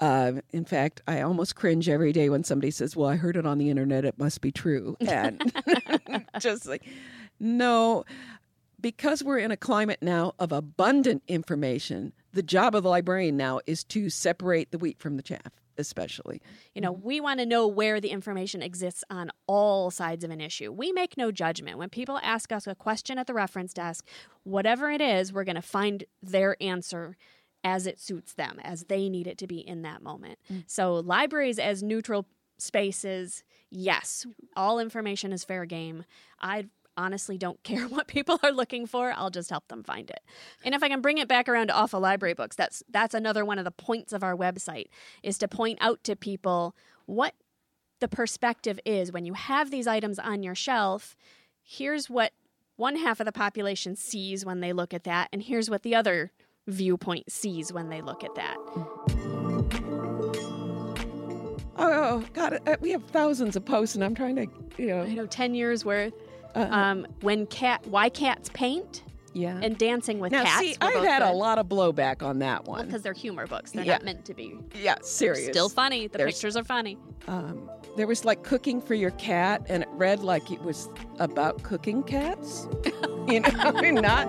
Uh, 0.00 0.40
in 0.50 0.64
fact, 0.64 1.02
I 1.06 1.20
almost 1.20 1.56
cringe 1.56 1.88
every 1.88 2.12
day 2.12 2.30
when 2.30 2.42
somebody 2.42 2.70
says, 2.70 2.96
Well, 2.96 3.08
I 3.08 3.16
heard 3.16 3.36
it 3.36 3.44
on 3.44 3.58
the 3.58 3.68
internet, 3.68 4.04
it 4.04 4.18
must 4.18 4.40
be 4.40 4.50
true. 4.50 4.96
And 5.00 5.52
just 6.40 6.66
like, 6.66 6.84
no, 7.38 8.04
because 8.80 9.22
we're 9.22 9.38
in 9.38 9.50
a 9.50 9.56
climate 9.56 9.98
now 10.00 10.32
of 10.38 10.52
abundant 10.52 11.22
information, 11.28 12.12
the 12.32 12.42
job 12.42 12.74
of 12.74 12.82
the 12.82 12.88
librarian 12.88 13.36
now 13.36 13.60
is 13.66 13.84
to 13.84 14.10
separate 14.10 14.70
the 14.70 14.78
wheat 14.78 14.98
from 14.98 15.16
the 15.16 15.22
chaff. 15.22 15.52
especially. 15.78 16.42
You 16.74 16.82
know, 16.82 16.92
we 16.92 17.20
want 17.20 17.40
to 17.40 17.46
know 17.46 17.66
where 17.66 18.00
the 18.00 18.10
information 18.10 18.62
exists 18.62 19.02
on 19.10 19.30
all 19.46 19.90
sides 19.90 20.22
of 20.24 20.30
an 20.30 20.40
issue. 20.40 20.70
We 20.70 20.92
make 20.92 21.16
no 21.16 21.32
judgment. 21.32 21.78
When 21.78 21.88
people 21.88 22.18
ask 22.22 22.52
us 22.52 22.66
a 22.66 22.74
question 22.74 23.18
at 23.18 23.26
the 23.26 23.34
reference 23.34 23.72
desk, 23.72 24.06
whatever 24.44 24.90
it 24.90 25.00
is, 25.00 25.32
we're 25.32 25.44
going 25.44 25.56
to 25.56 25.62
find 25.62 26.04
their 26.22 26.56
answer 26.60 27.16
as 27.64 27.86
it 27.86 27.98
suits 27.98 28.34
them, 28.34 28.58
as 28.62 28.84
they 28.84 29.08
need 29.08 29.26
it 29.26 29.38
to 29.38 29.46
be 29.46 29.58
in 29.58 29.82
that 29.82 30.02
moment. 30.02 30.38
Mm. 30.52 30.64
So, 30.66 30.94
libraries 30.94 31.58
as 31.58 31.82
neutral 31.82 32.26
spaces, 32.58 33.42
yes, 33.70 34.26
all 34.56 34.78
information 34.78 35.32
is 35.32 35.44
fair 35.44 35.64
game. 35.64 36.04
I 36.40 36.66
honestly 37.00 37.38
don't 37.38 37.62
care 37.64 37.86
what 37.88 38.06
people 38.06 38.38
are 38.42 38.52
looking 38.52 38.86
for. 38.86 39.12
I'll 39.16 39.30
just 39.30 39.50
help 39.50 39.68
them 39.68 39.82
find 39.82 40.10
it. 40.10 40.20
And 40.64 40.74
if 40.74 40.82
I 40.82 40.88
can 40.88 41.00
bring 41.00 41.18
it 41.18 41.28
back 41.28 41.48
around 41.48 41.68
to 41.68 41.74
awful 41.74 42.00
library 42.00 42.34
books, 42.34 42.56
that's 42.56 42.82
that's 42.88 43.14
another 43.14 43.44
one 43.44 43.58
of 43.58 43.64
the 43.64 43.70
points 43.70 44.12
of 44.12 44.22
our 44.22 44.36
website 44.36 44.86
is 45.22 45.38
to 45.38 45.48
point 45.48 45.78
out 45.80 46.04
to 46.04 46.16
people 46.16 46.76
what 47.06 47.34
the 48.00 48.08
perspective 48.08 48.78
is 48.84 49.12
when 49.12 49.24
you 49.24 49.34
have 49.34 49.70
these 49.70 49.86
items 49.86 50.18
on 50.18 50.42
your 50.42 50.54
shelf. 50.54 51.16
Here's 51.62 52.08
what 52.08 52.32
one 52.76 52.96
half 52.96 53.20
of 53.20 53.26
the 53.26 53.32
population 53.32 53.94
sees 53.94 54.44
when 54.44 54.60
they 54.60 54.72
look 54.72 54.94
at 54.94 55.04
that, 55.04 55.28
and 55.32 55.42
here's 55.42 55.68
what 55.68 55.82
the 55.82 55.94
other 55.94 56.32
viewpoint 56.66 57.30
sees 57.30 57.72
when 57.72 57.90
they 57.90 58.00
look 58.00 58.24
at 58.24 58.34
that. 58.36 58.56
Oh, 61.76 62.22
God, 62.34 62.60
uh, 62.66 62.76
we 62.80 62.90
have 62.90 63.04
thousands 63.04 63.56
of 63.56 63.64
posts, 63.64 63.94
and 63.94 64.04
I'm 64.04 64.14
trying 64.14 64.36
to, 64.36 64.46
you 64.76 64.88
know. 64.88 65.02
I 65.02 65.14
know, 65.14 65.26
10 65.26 65.54
years 65.54 65.84
worth. 65.84 66.12
Uh-huh. 66.54 66.74
Um, 66.74 67.06
when 67.20 67.46
cat, 67.46 67.86
why 67.86 68.08
cats 68.08 68.50
paint? 68.52 69.02
Yeah. 69.32 69.60
And 69.62 69.78
dancing 69.78 70.18
with 70.18 70.32
now, 70.32 70.44
cats. 70.44 70.58
See, 70.58 70.76
I've 70.80 71.04
had 71.04 71.20
good. 71.20 71.30
a 71.30 71.32
lot 71.32 71.58
of 71.58 71.66
blowback 71.68 72.22
on 72.22 72.40
that 72.40 72.64
one. 72.64 72.86
Because 72.86 72.94
well, 72.94 73.02
they're 73.02 73.12
humor 73.12 73.46
books. 73.46 73.70
They're 73.70 73.84
yeah. 73.84 73.94
not 73.94 74.04
meant 74.04 74.24
to 74.24 74.34
be. 74.34 74.58
Yeah, 74.74 74.96
serious. 75.02 75.46
Still 75.46 75.68
funny. 75.68 76.08
The 76.08 76.18
There's, 76.18 76.34
pictures 76.34 76.56
are 76.56 76.64
funny. 76.64 76.98
Um, 77.28 77.70
there 77.96 78.06
was 78.06 78.24
like 78.24 78.42
cooking 78.42 78.80
for 78.80 78.94
your 78.94 79.12
cat, 79.12 79.64
and 79.68 79.84
it 79.84 79.88
read 79.92 80.20
like 80.20 80.50
it 80.50 80.62
was 80.62 80.88
about 81.18 81.62
cooking 81.62 82.02
cats. 82.02 82.66
you 83.28 83.40
know, 83.40 83.70
not 84.00 84.26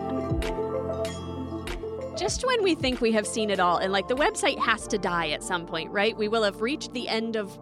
just 2.18 2.46
when 2.46 2.62
we 2.62 2.76
think 2.76 3.02
we 3.02 3.12
have 3.12 3.26
seen 3.26 3.50
it 3.50 3.60
all, 3.60 3.78
and 3.78 3.92
like 3.92 4.08
the 4.08 4.16
website 4.16 4.60
has 4.60 4.88
to 4.88 4.98
die 5.00 5.30
at 5.30 5.42
some 5.42 5.66
point, 5.66 5.90
right? 5.92 6.16
We 6.16 6.28
will 6.28 6.44
have 6.44 6.62
reached 6.62 6.94
the 6.94 7.08
end 7.10 7.36
of 7.36 7.58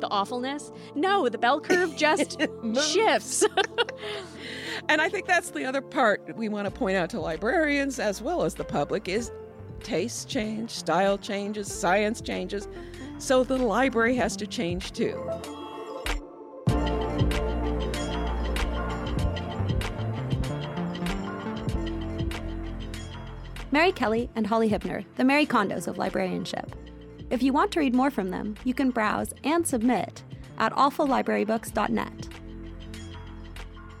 the 0.00 0.08
awfulness. 0.08 0.72
No, 0.94 1.28
the 1.28 1.38
bell 1.38 1.60
curve 1.60 1.96
just 1.96 2.40
shifts. 2.82 3.44
and 4.88 5.00
I 5.00 5.08
think 5.08 5.26
that's 5.26 5.50
the 5.50 5.64
other 5.64 5.80
part 5.80 6.36
we 6.36 6.48
want 6.48 6.66
to 6.66 6.70
point 6.70 6.96
out 6.96 7.10
to 7.10 7.20
librarians 7.20 7.98
as 7.98 8.22
well 8.22 8.42
as 8.42 8.54
the 8.54 8.64
public 8.64 9.08
is 9.08 9.30
taste 9.82 10.28
change, 10.28 10.70
style 10.70 11.16
changes, 11.18 11.72
science 11.72 12.20
changes. 12.20 12.68
So 13.18 13.44
the 13.44 13.56
library 13.56 14.14
has 14.16 14.36
to 14.36 14.46
change 14.46 14.92
too. 14.92 15.18
Mary 23.72 23.92
Kelly 23.92 24.28
and 24.34 24.46
Holly 24.46 24.68
Hibner, 24.68 25.04
the 25.16 25.24
Mary 25.24 25.46
Kondos 25.46 25.86
of 25.86 25.96
librarianship. 25.96 26.74
If 27.30 27.44
you 27.44 27.52
want 27.52 27.70
to 27.72 27.80
read 27.80 27.94
more 27.94 28.10
from 28.10 28.30
them, 28.30 28.56
you 28.64 28.74
can 28.74 28.90
browse 28.90 29.32
and 29.44 29.64
submit 29.64 30.24
at 30.58 30.72
awfullibrarybooks.net. 30.72 32.28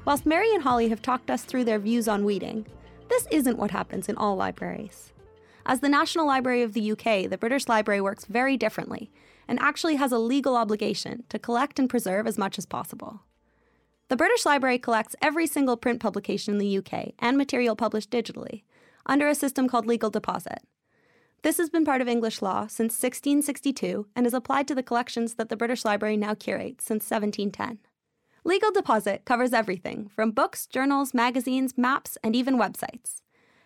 Whilst 0.04 0.26
Mary 0.26 0.52
and 0.52 0.62
Holly 0.62 0.88
have 0.88 1.00
talked 1.00 1.30
us 1.30 1.44
through 1.44 1.64
their 1.64 1.78
views 1.78 2.08
on 2.08 2.24
weeding, 2.24 2.66
this 3.08 3.28
isn't 3.30 3.58
what 3.58 3.70
happens 3.70 4.08
in 4.08 4.16
all 4.16 4.34
libraries. 4.34 5.12
As 5.64 5.78
the 5.78 5.88
National 5.88 6.26
Library 6.26 6.62
of 6.62 6.72
the 6.72 6.92
UK, 6.92 7.30
the 7.30 7.38
British 7.38 7.68
Library 7.68 8.00
works 8.00 8.24
very 8.24 8.56
differently 8.56 9.12
and 9.46 9.60
actually 9.60 9.96
has 9.96 10.10
a 10.10 10.18
legal 10.18 10.56
obligation 10.56 11.22
to 11.28 11.38
collect 11.38 11.78
and 11.78 11.88
preserve 11.88 12.26
as 12.26 12.38
much 12.38 12.58
as 12.58 12.66
possible. 12.66 13.20
The 14.08 14.16
British 14.16 14.44
Library 14.44 14.78
collects 14.78 15.14
every 15.22 15.46
single 15.46 15.76
print 15.76 16.00
publication 16.00 16.54
in 16.54 16.58
the 16.58 16.78
UK 16.78 17.12
and 17.20 17.38
material 17.38 17.76
published 17.76 18.10
digitally 18.10 18.64
under 19.06 19.28
a 19.28 19.36
system 19.36 19.68
called 19.68 19.86
legal 19.86 20.10
deposit. 20.10 20.62
This 21.42 21.56
has 21.56 21.70
been 21.70 21.86
part 21.86 22.02
of 22.02 22.08
English 22.08 22.42
law 22.42 22.66
since 22.66 23.02
1662 23.02 24.06
and 24.14 24.26
is 24.26 24.34
applied 24.34 24.68
to 24.68 24.74
the 24.74 24.82
collections 24.82 25.34
that 25.34 25.48
the 25.48 25.56
British 25.56 25.86
Library 25.86 26.18
now 26.18 26.34
curates 26.34 26.84
since 26.84 27.10
1710. 27.10 27.78
Legal 28.44 28.70
deposit 28.70 29.24
covers 29.24 29.54
everything 29.54 30.10
from 30.14 30.32
books, 30.32 30.66
journals, 30.66 31.14
magazines, 31.14 31.78
maps, 31.78 32.18
and 32.22 32.36
even 32.36 32.58
websites. 32.58 33.22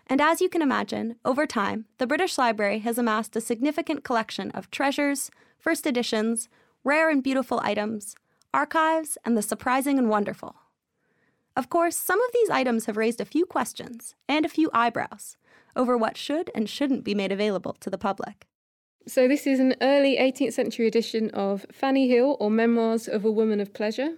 And 0.07 0.21
as 0.21 0.41
you 0.41 0.49
can 0.49 0.63
imagine, 0.63 1.17
over 1.25 1.47
time, 1.47 1.87
the 1.99 2.07
British 2.07 2.39
Library 2.39 2.81
has 2.81 2.97
amassed 2.97 3.35
a 3.35 3.41
significant 3.41 4.05
collection 4.05 4.53
of 4.53 4.71
treasures, 4.71 5.31
first 5.59 5.87
editions, 5.87 6.49
rare 6.85 7.11
and 7.11 7.23
beautiful 7.23 7.61
items, 7.65 8.15
archives, 8.53 9.19
and 9.25 9.37
the 9.37 9.43
surprising 9.43 9.99
and 9.99 10.09
wonderful. 10.09 10.55
Of 11.57 11.71
course, 11.71 11.97
some 11.97 12.21
of 12.21 12.31
these 12.33 12.51
items 12.51 12.87
have 12.87 12.97
raised 12.97 13.21
a 13.21 13.25
few 13.25 13.47
questions 13.47 14.15
and 14.29 14.45
a 14.45 14.49
few 14.49 14.71
eyebrows 14.73 15.37
over 15.77 15.97
what 15.97 16.17
should 16.17 16.51
and 16.55 16.69
shouldn't 16.69 17.05
be 17.05 17.15
made 17.15 17.33
available 17.33 17.75
to 17.81 17.91
the 17.91 17.99
public. 17.99 18.47
So, 19.07 19.29
this 19.29 19.47
is 19.47 19.61
an 19.61 19.75
early 19.83 20.17
18th 20.17 20.55
century 20.55 20.87
edition 20.87 21.31
of 21.31 21.67
Fanny 21.71 22.09
Hill 22.09 22.39
or 22.41 22.51
Memoirs 22.51 23.07
of 23.07 23.25
a 23.25 23.31
Woman 23.31 23.61
of 23.61 23.75
Pleasure, 23.75 24.15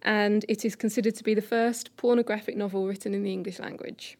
and 0.00 0.46
it 0.48 0.64
is 0.64 0.74
considered 0.74 1.14
to 1.16 1.24
be 1.24 1.34
the 1.34 1.42
first 1.42 1.94
pornographic 1.98 2.56
novel 2.56 2.86
written 2.86 3.12
in 3.12 3.22
the 3.22 3.32
English 3.32 3.58
language. 3.58 4.16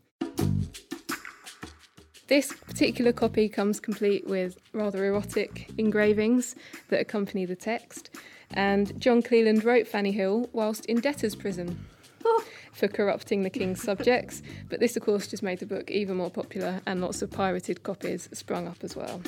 This 2.27 2.53
particular 2.53 3.13
copy 3.13 3.49
comes 3.49 3.81
complete 3.81 4.27
with 4.27 4.59
rather 4.73 5.05
erotic 5.07 5.71
engravings 5.79 6.55
that 6.89 7.01
accompany 7.01 7.47
the 7.47 7.57
text, 7.57 8.11
and 8.53 9.01
John 9.01 9.23
Cleland 9.23 9.65
wrote 9.65 9.89
Fanny 9.89 10.13
Hill 10.13 10.51
whilst 10.53 10.85
in 10.85 11.01
debtor's 11.01 11.35
prison 11.35 11.79
oh. 12.25 12.45
For 12.81 12.89
corrupting 12.89 13.43
the 13.43 13.51
king's 13.51 13.83
subjects. 13.83 14.43
But 14.69 14.81
this, 14.81 14.97
of 14.97 15.03
course, 15.03 15.29
just 15.29 15.43
made 15.43 15.61
the 15.61 15.67
book 15.67 15.91
even 15.91 16.17
more 16.17 16.31
popular, 16.31 16.81
and 16.87 17.01
lots 17.01 17.23
of 17.23 17.31
pirated 17.31 17.83
copies 17.83 18.29
sprung 18.33 18.67
up 18.67 18.79
as 18.83 18.97
well. 18.97 19.21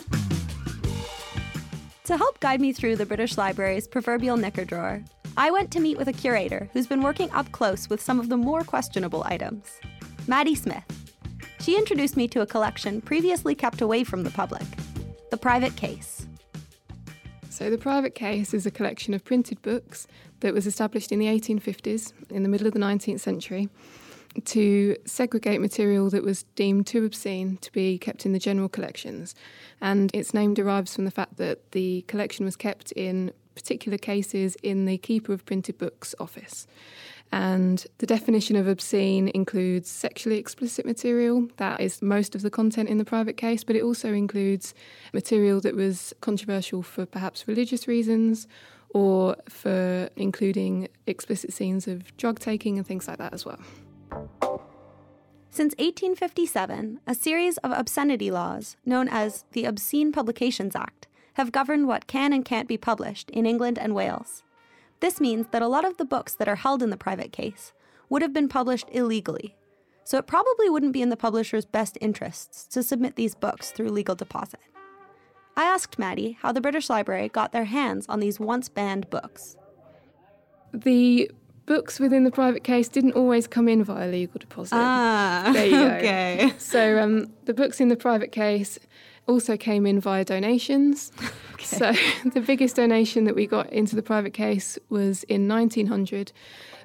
To 2.05 2.17
help 2.17 2.41
guide 2.41 2.61
me 2.61 2.73
through 2.73 2.97
the 2.97 3.07
British 3.07 3.39
Library's 3.39 3.87
proverbial 3.87 4.37
knicker 4.37 4.65
drawer, 4.65 5.05
I 5.37 5.51
went 5.51 5.71
to 5.73 5.81
meet 5.81 5.99
with 5.99 6.09
a 6.09 6.13
curator 6.13 6.69
who's 6.73 6.87
been 6.87 7.03
working 7.03 7.31
up 7.31 7.53
close 7.53 7.89
with 7.89 8.01
some 8.01 8.19
of 8.19 8.29
the 8.29 8.37
more 8.37 8.65
questionable 8.65 9.23
items 9.25 9.81
Maddie 10.27 10.55
Smith. 10.55 10.85
She 11.61 11.77
introduced 11.77 12.17
me 12.17 12.27
to 12.29 12.41
a 12.41 12.47
collection 12.47 13.01
previously 13.01 13.55
kept 13.55 13.81
away 13.81 14.03
from 14.03 14.25
the 14.25 14.31
public 14.31 14.67
the 15.31 15.37
private 15.39 15.75
case. 15.77 16.27
So, 17.63 17.71
the 17.71 17.79
private 17.79 18.17
case 18.17 18.55
is 18.55 18.67
a 18.67 18.73
collection 18.73 19.15
of 19.15 19.23
printed 19.23 19.63
books 19.63 20.09
that 20.41 20.53
was 20.53 20.67
established 20.67 21.13
in 21.13 21.21
the 21.21 21.27
1850s, 21.27 22.13
in 22.29 22.43
the 22.43 22.49
middle 22.49 22.67
of 22.67 22.73
the 22.73 22.81
19th 22.81 23.21
century, 23.21 23.69
to 24.47 24.97
segregate 25.05 25.61
material 25.61 26.11
that 26.11 26.25
was 26.25 26.43
deemed 26.57 26.89
too 26.89 27.05
obscene 27.05 27.59
to 27.59 27.71
be 27.71 27.99
kept 27.99 28.27
in 28.27 28.33
the 28.33 28.41
general 28.41 28.69
collections. 28.69 29.37
And 29.81 30.13
its 30.13 30.35
name 30.35 30.55
derives 30.55 30.97
from 30.97 31.05
the 31.05 31.13
fact 31.13 31.37
that 31.37 31.71
the 31.71 32.03
collection 32.09 32.45
was 32.45 32.57
kept 32.57 32.91
in 32.97 33.31
particular 33.55 33.99
cases 33.99 34.57
in 34.63 34.85
the 34.87 34.99
Keeper 34.99 35.33
of 35.33 35.45
Printed 35.45 35.79
Books 35.79 36.15
office. 36.19 36.67
And 37.33 37.87
the 37.97 38.07
definition 38.07 38.57
of 38.57 38.69
obscene 38.69 39.29
includes 39.29 39.89
sexually 39.89 40.37
explicit 40.37 40.85
material, 40.85 41.49
that 41.57 41.81
is 41.81 42.03
most 42.03 42.35
of 42.35 42.43
the 42.43 42.51
content 42.51 42.91
in 42.91 42.99
the 42.99 43.07
private 43.07 43.39
case, 43.39 43.65
but 43.65 43.75
it 43.75 43.83
also 43.83 44.13
includes 44.13 44.75
material 45.15 45.59
that 45.63 45.75
was 45.75 46.13
controversial 46.21 46.83
for 46.83 47.07
perhaps 47.07 47.49
religious 47.49 47.89
reasons 47.89 48.47
or 48.91 49.37
for 49.49 50.11
including 50.17 50.89
explicit 51.07 51.55
scenes 51.55 51.89
of 51.89 52.15
drug 52.19 52.39
taking 52.39 52.77
and 52.77 52.87
things 52.87 53.09
like 53.09 53.17
that 53.17 53.33
as 53.33 53.47
well. 53.47 53.61
Since 55.51 55.75
1857, 55.79 57.01
a 57.07 57.15
series 57.15 57.59
of 57.59 57.73
obscenity 57.73 58.31
laws, 58.31 58.77
known 58.85 59.09
as 59.09 59.45
the 59.53 59.65
Obscene 59.65 60.13
Publications 60.13 60.75
Act, 60.75 61.09
have 61.35 61.53
governed 61.53 61.89
what 61.89 62.07
can 62.07 62.33
and 62.33 62.45
can't 62.45 62.69
be 62.69 62.77
published 62.77 63.31
in 63.31 63.47
England 63.47 63.79
and 63.79 63.95
Wales. 63.95 64.43
This 65.01 65.21
means 65.21 65.47
that 65.51 65.63
a 65.63 65.69
lot 65.69 65.85
of 65.85 65.97
the 65.97 66.05
books 66.05 66.35
that 66.35 66.49
are 66.49 66.57
held 66.57 66.83
in 66.83 66.91
the 66.91 66.97
private 66.97 67.33
case 67.33 67.73
would 68.09 68.23
have 68.23 68.33
been 68.33 68.49
published 68.49 68.89
illegally, 68.93 69.57
so 70.05 70.19
it 70.19 70.27
probably 70.27 70.69
wouldn't 70.69 70.93
be 70.93 71.03
in 71.03 71.09
the 71.09 71.17
publisher's 71.17 71.65
best 71.65 71.97
interests 72.01 72.67
to 72.69 72.83
submit 72.83 73.17
these 73.17 73.35
books 73.35 73.71
through 73.71 73.89
legal 73.89 74.15
deposit. 74.15 74.61
I 75.57 75.65
asked 75.65 75.99
Maddie 75.99 76.39
how 76.41 76.53
the 76.53 76.61
British 76.61 76.89
Library 76.89 77.29
got 77.29 77.53
their 77.53 77.65
hands 77.65 78.07
on 78.09 78.21
these 78.21 78.41
once 78.41 78.69
banned 78.69 79.11
books. 79.11 79.57
The 80.73 81.31
books 81.67 82.01
within 82.01 82.25
the 82.25 82.31
private 82.31 82.65
case 82.65 82.89
didn't 82.89 83.13
always 83.13 83.47
come 83.47 83.69
in 83.69 83.85
via 83.85 84.09
legal 84.09 84.39
deposit. 84.39 84.75
Ah, 84.75 85.51
there 85.53 85.67
you 85.67 85.81
okay. 85.97 86.53
So 86.59 86.99
um, 86.99 87.33
the 87.45 87.55
books 87.55 87.81
in 87.81 87.89
the 87.89 87.97
private 87.97 88.33
case 88.33 88.79
also 89.27 89.57
came 89.57 89.87
in 89.87 90.01
via 90.01 90.25
donations. 90.25 91.13
okay. 91.55 91.65
So 91.65 91.93
the 92.31 92.41
biggest 92.41 92.77
donation 92.77 93.25
that 93.25 93.35
we 93.35 93.47
got 93.47 93.73
into 93.73 93.97
the 93.97 94.03
private 94.03 94.33
case 94.33 94.79
was 94.89 95.23
in 95.25 95.49
1900 95.49 96.33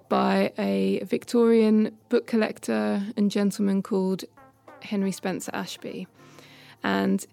by 0.10 0.54
a 0.58 1.04
Victorian 1.04 1.98
book 2.10 2.28
collector 2.28 3.04
and 3.18 3.30
gentleman 3.30 3.82
called 3.82 4.24
Henry 4.82 5.12
Spencer 5.12 5.52
Ashbee. 5.52 6.08
And 6.84 7.26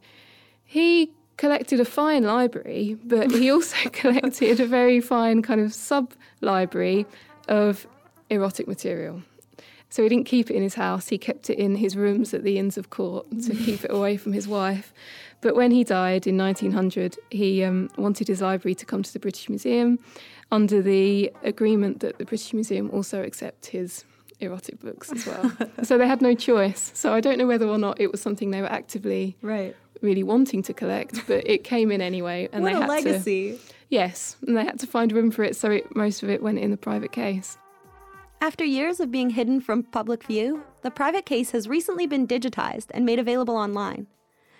he 0.64 1.12
collected 1.37 1.80
a 1.80 1.84
fine 1.84 2.25
library, 2.25 2.96
but 3.04 3.30
he 3.30 3.50
also 3.52 3.88
collected 3.90 4.61
a 4.61 4.66
very 4.66 5.00
fine 5.00 5.42
kind 5.42 5.61
of 5.61 5.73
sub 5.73 6.12
library 6.40 7.06
of 7.49 7.87
erotic 8.30 8.66
material. 8.66 9.23
So 9.94 10.02
he 10.02 10.08
didn't 10.08 10.26
keep 10.26 10.50
it 10.50 10.56
in 10.56 10.62
his 10.64 10.74
house, 10.74 11.08
he 11.08 11.18
kept 11.18 11.48
it 11.50 11.56
in 11.56 11.76
his 11.76 11.96
rooms 11.96 12.34
at 12.34 12.42
the 12.42 12.58
Inns 12.58 12.76
of 12.76 12.90
Court 12.90 13.30
to 13.44 13.54
keep 13.64 13.84
it 13.84 13.92
away 13.92 14.16
from 14.16 14.32
his 14.32 14.48
wife. 14.48 14.92
But 15.40 15.54
when 15.54 15.70
he 15.70 15.84
died 15.84 16.26
in 16.26 16.36
1900, 16.36 17.16
he 17.30 17.62
um, 17.62 17.88
wanted 17.96 18.26
his 18.26 18.40
library 18.40 18.74
to 18.74 18.84
come 18.84 19.04
to 19.04 19.12
the 19.12 19.20
British 19.20 19.48
Museum 19.48 20.00
under 20.50 20.82
the 20.82 21.30
agreement 21.44 22.00
that 22.00 22.18
the 22.18 22.24
British 22.24 22.52
Museum 22.52 22.90
also 22.90 23.22
accept 23.22 23.66
his 23.66 24.04
erotic 24.40 24.80
books 24.80 25.12
as 25.12 25.28
well. 25.28 25.52
so 25.84 25.96
they 25.96 26.08
had 26.08 26.20
no 26.20 26.34
choice. 26.34 26.90
So 26.92 27.14
I 27.14 27.20
don't 27.20 27.38
know 27.38 27.46
whether 27.46 27.68
or 27.68 27.78
not 27.78 28.00
it 28.00 28.10
was 28.10 28.20
something 28.20 28.50
they 28.50 28.62
were 28.62 28.72
actively 28.72 29.36
Right. 29.42 29.76
really 30.02 30.24
wanting 30.24 30.64
to 30.64 30.74
collect, 30.74 31.24
but 31.28 31.48
it 31.48 31.62
came 31.62 31.92
in 31.92 32.00
anyway, 32.00 32.48
and 32.52 32.64
what 32.64 32.72
they 32.72 32.78
a 32.78 32.80
had 32.80 32.88
legacy. 32.88 33.52
to 33.52 33.58
yes, 33.90 34.38
and 34.44 34.56
they 34.56 34.64
had 34.64 34.80
to 34.80 34.88
find 34.88 35.12
room 35.12 35.30
for 35.30 35.44
it. 35.44 35.54
So 35.54 35.70
it, 35.70 35.94
most 35.94 36.24
of 36.24 36.30
it 36.30 36.42
went 36.42 36.58
in 36.58 36.72
the 36.72 36.76
private 36.76 37.12
case. 37.12 37.58
After 38.40 38.64
years 38.64 39.00
of 39.00 39.10
being 39.10 39.30
hidden 39.30 39.60
from 39.60 39.84
public 39.84 40.24
view, 40.24 40.64
the 40.82 40.90
private 40.90 41.24
case 41.24 41.52
has 41.52 41.68
recently 41.68 42.06
been 42.06 42.26
digitized 42.26 42.86
and 42.90 43.06
made 43.06 43.18
available 43.18 43.56
online. 43.56 44.06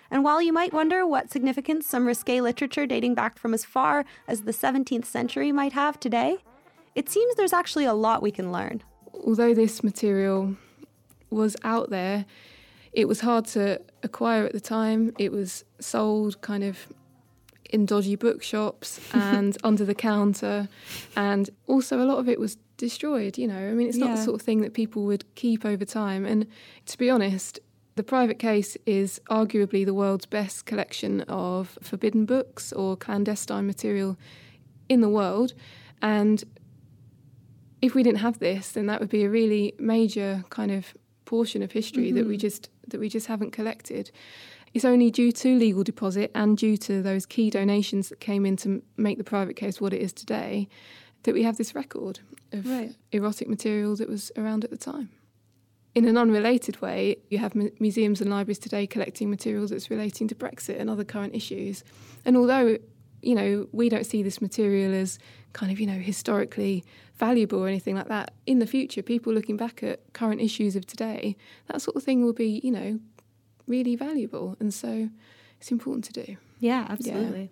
And 0.09 0.23
while 0.23 0.41
you 0.41 0.53
might 0.53 0.73
wonder 0.73 1.05
what 1.05 1.31
significance 1.31 1.87
some 1.87 2.07
risque 2.07 2.41
literature 2.41 2.85
dating 2.85 3.15
back 3.15 3.37
from 3.37 3.53
as 3.53 3.65
far 3.65 4.05
as 4.27 4.41
the 4.41 4.51
17th 4.51 5.05
century 5.05 5.51
might 5.51 5.73
have 5.73 5.99
today, 5.99 6.37
it 6.95 7.09
seems 7.09 7.35
there's 7.35 7.53
actually 7.53 7.85
a 7.85 7.93
lot 7.93 8.21
we 8.21 8.31
can 8.31 8.51
learn. 8.51 8.81
Although 9.13 9.53
this 9.53 9.83
material 9.83 10.55
was 11.29 11.55
out 11.63 11.89
there, 11.89 12.25
it 12.93 13.07
was 13.07 13.21
hard 13.21 13.45
to 13.47 13.81
acquire 14.03 14.45
at 14.45 14.53
the 14.53 14.59
time. 14.59 15.13
It 15.19 15.31
was 15.31 15.65
sold 15.79 16.41
kind 16.41 16.63
of 16.63 16.87
in 17.71 17.85
dodgy 17.85 18.15
bookshops 18.15 18.99
and 19.13 19.57
under 19.63 19.83
the 19.83 19.95
counter, 19.95 20.69
and 21.15 21.49
also 21.67 21.99
a 21.99 22.05
lot 22.05 22.19
of 22.19 22.29
it 22.29 22.39
was 22.39 22.57
destroyed. 22.77 23.37
You 23.37 23.47
know, 23.47 23.69
I 23.69 23.73
mean, 23.73 23.87
it's 23.87 23.97
not 23.97 24.15
the 24.15 24.21
sort 24.21 24.39
of 24.39 24.41
thing 24.41 24.61
that 24.61 24.73
people 24.73 25.03
would 25.03 25.23
keep 25.35 25.65
over 25.65 25.85
time. 25.85 26.25
And 26.25 26.47
to 26.87 26.97
be 26.97 27.09
honest, 27.09 27.59
the 27.95 28.03
private 28.03 28.39
case 28.39 28.77
is 28.85 29.21
arguably 29.29 29.85
the 29.85 29.93
world's 29.93 30.25
best 30.25 30.65
collection 30.65 31.21
of 31.21 31.77
forbidden 31.81 32.25
books 32.25 32.73
or 32.73 32.97
clandestine 32.97 33.65
material 33.65 34.17
in 34.89 35.01
the 35.01 35.09
world, 35.09 35.53
and 36.01 36.43
if 37.81 37.93
we 37.93 38.03
didn't 38.03 38.19
have 38.19 38.39
this, 38.39 38.71
then 38.71 38.87
that 38.87 38.99
would 38.99 39.09
be 39.09 39.23
a 39.23 39.29
really 39.29 39.73
major 39.79 40.43
kind 40.49 40.71
of 40.71 40.93
portion 41.25 41.61
of 41.61 41.71
history 41.71 42.11
that 42.11 42.25
we 42.25 42.35
mm-hmm. 42.35 42.41
just 42.41 42.69
that 42.87 42.99
we 42.99 43.09
just 43.09 43.27
haven't 43.27 43.51
collected. 43.51 44.11
It's 44.73 44.85
only 44.85 45.09
due 45.09 45.31
to 45.31 45.57
legal 45.57 45.83
deposit 45.83 46.31
and 46.35 46.57
due 46.57 46.77
to 46.77 47.01
those 47.01 47.25
key 47.25 47.49
donations 47.49 48.09
that 48.09 48.19
came 48.19 48.45
in 48.45 48.57
to 48.57 48.83
make 48.97 49.17
the 49.17 49.23
private 49.23 49.55
case 49.55 49.79
what 49.79 49.93
it 49.93 50.01
is 50.01 50.11
today 50.11 50.67
that 51.25 51.33
we 51.33 51.43
have 51.43 51.57
this 51.57 51.75
record 51.75 52.19
of 52.51 52.65
Right. 52.67 52.95
erotic 53.11 53.47
material 53.47 53.95
that 53.97 54.09
was 54.09 54.31
around 54.37 54.63
at 54.63 54.71
the 54.71 54.77
time. 54.77 55.09
In 55.93 56.05
an 56.05 56.17
unrelated 56.17 56.81
way, 56.81 57.17
you 57.29 57.37
have 57.37 57.55
mu- 57.55 57.69
museums 57.79 58.19
and 58.21 58.29
libraries 58.29 58.59
today 58.59 58.85
collecting 58.87 59.29
material 59.29 59.67
that's 59.67 59.89
relating 59.89 60.27
to 60.27 60.35
Brexit 60.35 60.79
and 60.79 60.89
other 60.89 61.03
current 61.05 61.33
issues. 61.35 61.83
And 62.25 62.35
although, 62.35 62.77
you 63.21 63.35
know, 63.35 63.67
we 63.71 63.87
don't 63.89 64.05
see 64.05 64.21
this 64.23 64.41
material 64.41 64.93
as 64.93 65.17
kind 65.53 65.71
of, 65.71 65.79
you 65.79 65.87
know, 65.87 65.93
historically 65.99 66.83
valuable 67.15 67.59
or 67.59 67.67
anything 67.69 67.95
like 67.95 68.09
that, 68.09 68.33
in 68.45 68.59
the 68.59 68.67
future, 68.67 69.01
people 69.01 69.31
looking 69.33 69.55
back 69.55 69.81
at 69.83 70.01
current 70.13 70.41
issues 70.41 70.75
of 70.75 70.85
today, 70.85 71.37
that 71.67 71.81
sort 71.81 71.95
of 71.95 72.03
thing 72.03 72.23
will 72.25 72.33
be, 72.33 72.59
you 72.63 72.71
know, 72.71 72.99
really 73.67 73.95
valuable. 73.95 74.57
And 74.59 74.73
so 74.73 75.09
it's 75.59 75.71
important 75.71 76.03
to 76.05 76.25
do. 76.25 76.37
Yeah, 76.59 76.85
absolutely. 76.89 77.51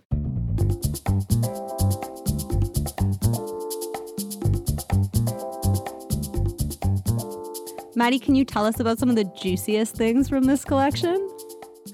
Maddie, 7.96 8.20
can 8.20 8.34
you 8.34 8.44
tell 8.44 8.66
us 8.66 8.80
about 8.80 8.98
some 8.98 9.10
of 9.10 9.16
the 9.16 9.24
juiciest 9.24 9.96
things 9.96 10.28
from 10.28 10.46
this 10.46 10.66
collection? 10.66 11.30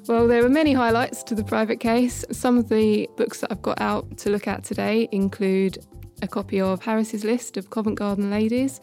Well, 0.07 0.27
there 0.27 0.41
were 0.41 0.49
many 0.49 0.71
highlights 0.71 1.23
to 1.23 1.35
the 1.35 1.43
private 1.43 1.79
case. 1.79 2.23
Some 2.31 2.57
of 2.57 2.69
the 2.69 3.09
books 3.17 3.41
that 3.41 3.51
I've 3.51 3.61
got 3.61 3.81
out 3.81 4.17
to 4.19 4.29
look 4.29 4.47
at 4.47 4.63
today 4.63 5.09
include 5.11 5.77
a 6.21 6.27
copy 6.27 6.61
of 6.61 6.81
Harris's 6.81 7.23
List 7.23 7.57
of 7.57 7.69
Covent 7.69 7.97
Garden 7.99 8.29
Ladies. 8.29 8.79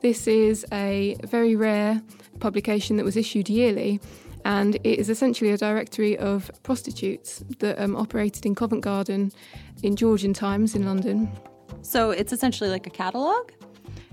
This 0.00 0.26
is 0.26 0.64
a 0.72 1.16
very 1.24 1.54
rare 1.54 2.02
publication 2.40 2.96
that 2.96 3.04
was 3.04 3.16
issued 3.16 3.48
yearly, 3.50 4.00
and 4.44 4.76
it 4.76 4.98
is 4.98 5.10
essentially 5.10 5.50
a 5.50 5.58
directory 5.58 6.16
of 6.18 6.50
prostitutes 6.62 7.44
that 7.58 7.78
um, 7.78 7.94
operated 7.94 8.46
in 8.46 8.54
Covent 8.54 8.82
Garden 8.82 9.32
in 9.82 9.96
Georgian 9.96 10.32
times 10.32 10.74
in 10.74 10.86
London. 10.86 11.30
So 11.82 12.10
it's 12.10 12.32
essentially 12.32 12.70
like 12.70 12.86
a 12.86 12.90
catalog? 12.90 13.52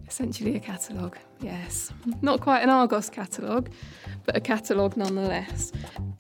Essentially 0.08 0.56
a 0.56 0.60
catalogue, 0.60 1.18
yes. 1.42 1.92
Not 2.22 2.42
quite 2.42 2.62
an 2.62 2.70
Argos 2.70 3.10
catalogue, 3.10 3.70
but 4.26 4.36
a 4.36 4.40
catalogue 4.40 4.98
nonetheless. 4.98 5.72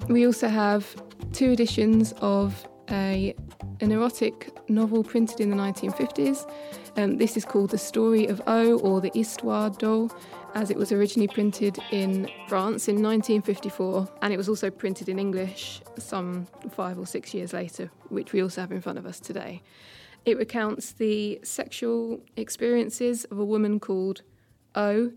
We 0.07 0.25
also 0.25 0.47
have 0.47 0.95
two 1.33 1.51
editions 1.51 2.13
of 2.21 2.67
a, 2.89 3.33
an 3.79 3.91
erotic 3.91 4.51
novel 4.69 5.03
printed 5.03 5.39
in 5.39 5.49
the 5.49 5.55
1950s. 5.55 6.49
Um, 6.97 7.17
this 7.17 7.37
is 7.37 7.45
called 7.45 7.69
The 7.69 7.77
Story 7.77 8.27
of 8.27 8.41
O, 8.47 8.77
or 8.79 8.99
The 8.99 9.11
Histoire 9.13 9.69
d'O, 9.69 10.09
as 10.55 10.69
it 10.69 10.77
was 10.77 10.91
originally 10.91 11.27
printed 11.27 11.77
in 11.91 12.29
France 12.47 12.89
in 12.89 12.95
1954, 12.95 14.09
and 14.21 14.33
it 14.33 14.37
was 14.37 14.49
also 14.49 14.69
printed 14.69 15.07
in 15.07 15.17
English 15.17 15.81
some 15.97 16.47
five 16.71 16.99
or 16.99 17.05
six 17.05 17.33
years 17.33 17.53
later, 17.53 17.89
which 18.09 18.33
we 18.33 18.43
also 18.43 18.59
have 18.59 18.71
in 18.71 18.81
front 18.81 18.97
of 18.97 19.05
us 19.05 19.19
today. 19.19 19.61
It 20.25 20.37
recounts 20.37 20.91
the 20.91 21.39
sexual 21.43 22.19
experiences 22.35 23.23
of 23.25 23.39
a 23.39 23.45
woman 23.45 23.79
called 23.79 24.21
O, 24.75 25.11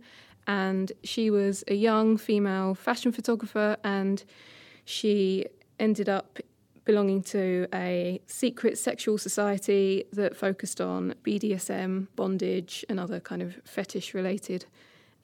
and 0.47 0.93
she 1.03 1.31
was 1.31 1.65
a 1.69 1.75
young 1.75 2.17
female 2.17 2.75
fashion 2.75 3.13
photographer, 3.13 3.77
and 3.83 4.25
she 4.85 5.47
ended 5.79 6.09
up 6.09 6.39
belonging 6.85 7.23
to 7.23 7.67
a 7.73 8.21
secret 8.27 8.77
sexual 8.77 9.17
society 9.17 10.05
that 10.13 10.37
focused 10.37 10.81
on 10.81 11.15
BDSM, 11.25 12.09
bondage, 12.15 12.85
and 12.89 13.01
other 13.01 13.21
kind 13.21 13.41
of 13.41 13.61
fetish 13.65 14.13
related 14.13 14.67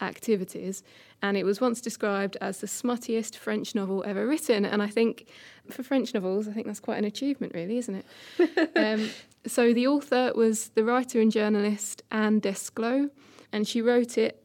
activities. 0.01 0.83
And 1.23 1.37
it 1.37 1.45
was 1.45 1.61
once 1.61 1.81
described 1.81 2.39
as 2.41 2.61
the 2.61 2.67
smuttiest 2.67 3.37
French 3.37 3.75
novel 3.75 4.03
ever 4.07 4.27
written. 4.27 4.65
And 4.65 4.83
I 4.83 4.87
think 4.87 5.29
for 5.69 5.83
French 5.83 6.15
novels, 6.15 6.49
I 6.49 6.53
think 6.53 6.67
that's 6.67 6.81
quite 6.81 6.99
an 6.99 7.05
achievement, 7.05 7.53
really, 7.55 7.77
isn't 7.77 8.05
it? 8.39 8.71
um, 8.77 9.11
so 9.47 9.75
the 9.75 9.87
author 9.87 10.33
was 10.35 10.69
the 10.71 10.85
writer 10.85 11.21
and 11.21 11.31
journalist 11.31 12.03
Anne 12.11 12.41
Desclos, 12.41 13.11
and 13.53 13.67
she 13.67 13.81
wrote 13.83 14.17
it 14.19 14.45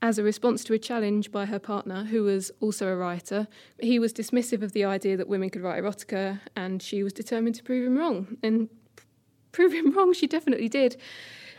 as 0.00 0.18
a 0.18 0.22
response 0.22 0.62
to 0.64 0.72
a 0.72 0.78
challenge 0.78 1.32
by 1.32 1.46
her 1.46 1.58
partner, 1.58 2.04
who 2.04 2.22
was 2.22 2.50
also 2.60 2.88
a 2.88 2.96
writer. 2.96 3.48
He 3.80 3.98
was 3.98 4.12
dismissive 4.12 4.62
of 4.62 4.72
the 4.72 4.84
idea 4.84 5.16
that 5.16 5.28
women 5.28 5.50
could 5.50 5.62
write 5.62 5.82
erotica, 5.82 6.40
and 6.54 6.82
she 6.82 7.02
was 7.02 7.12
determined 7.12 7.56
to 7.56 7.64
prove 7.64 7.86
him 7.86 7.98
wrong. 7.98 8.36
And 8.42 8.68
prove 9.52 9.72
him 9.72 9.92
wrong, 9.92 10.12
she 10.12 10.26
definitely 10.26 10.68
did. 10.68 10.96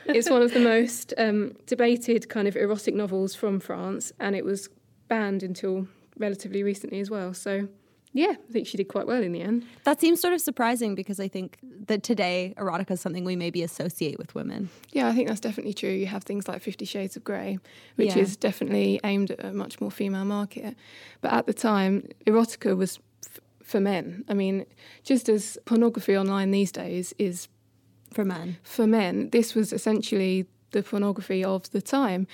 It's 0.06 0.30
one 0.30 0.42
of 0.42 0.54
the 0.54 0.60
most 0.76 1.14
um, 1.18 1.56
debated 1.66 2.30
kind 2.30 2.48
of 2.48 2.56
erotic 2.56 2.96
novels 2.96 3.36
from 3.36 3.60
France, 3.60 4.14
and 4.20 4.36
it 4.36 4.46
was 4.46 4.70
banned 5.10 5.44
until 5.44 5.88
relatively 6.18 6.64
recently 6.64 7.00
as 7.00 7.10
well. 7.10 7.34
So, 7.34 7.68
yeah, 8.14 8.32
I 8.50 8.52
think 8.52 8.66
she 8.68 8.76
did 8.78 8.88
quite 8.88 9.06
well 9.08 9.22
in 9.22 9.32
the 9.34 9.42
end. 9.42 9.66
That 9.84 10.00
seems 10.02 10.20
sort 10.20 10.34
of 10.34 10.42
surprising 10.42 10.96
because 10.96 11.20
I 11.20 11.28
think 11.28 11.58
that 11.88 12.02
today 12.04 12.54
erotica 12.58 12.92
is 12.92 13.02
something 13.02 13.24
we 13.24 13.36
maybe 13.36 13.62
associate 13.64 14.18
with 14.18 14.34
women. 14.36 14.70
Yeah, 14.92 15.08
I 15.08 15.14
think 15.14 15.28
that's 15.28 15.40
definitely 15.40 15.74
true. 15.74 15.92
You 15.92 16.08
have 16.08 16.24
things 16.24 16.48
like 16.48 16.62
Fifty 16.62 16.86
Shades 16.86 17.16
of 17.16 17.24
Grey, 17.24 17.60
which 17.96 18.16
Yeah. 18.16 18.24
is 18.24 18.36
definitely 18.38 19.00
aimed 19.04 19.32
at 19.32 19.44
a 19.46 19.54
much 19.54 19.80
more 19.80 19.92
female 19.92 20.26
market. 20.26 20.76
But 21.22 21.34
at 21.34 21.46
the 21.46 21.54
time, 21.54 22.08
erotica 22.26 22.76
was 22.76 23.00
f- 23.26 23.40
for 23.64 23.80
men. 23.80 24.24
I 24.28 24.34
mean, 24.34 24.66
just 25.04 25.30
as 25.30 25.58
pornography 25.66 26.18
online 26.18 26.52
these 26.52 26.72
days 26.72 27.14
is 27.20 27.48
For 28.12 28.26
men. 28.26 28.58
for 28.64 28.88
men, 28.88 29.30
this 29.30 29.54
was 29.54 29.72
essentially 29.72 30.48
the 30.72 30.82
pornography 30.84 31.44
of 31.44 31.70
the 31.72 31.82
time. 31.82 32.26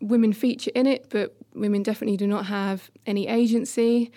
Women 0.00 0.32
feature 0.32 0.72
in 0.74 0.86
it, 0.86 1.06
but 1.10 1.34
women 1.54 1.82
definitely 1.82 2.16
do 2.16 2.26
not 2.26 2.46
have 2.46 2.90
any 3.06 3.28
agency. 3.28 4.10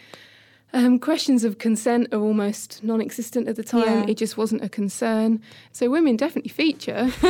Um, 0.76 1.00
questions 1.00 1.46
of 1.46 1.58
consent 1.58 2.14
are 2.14 2.20
almost 2.20 2.84
non 2.84 3.00
existent 3.00 3.48
at 3.48 3.56
the 3.56 3.64
time. 3.64 4.04
Yeah. 4.04 4.10
It 4.10 4.18
just 4.18 4.36
wasn't 4.36 4.62
a 4.62 4.68
concern. 4.68 5.42
So 5.72 5.90
women 5.90 6.18
definitely 6.18 6.50
feature. 6.50 7.10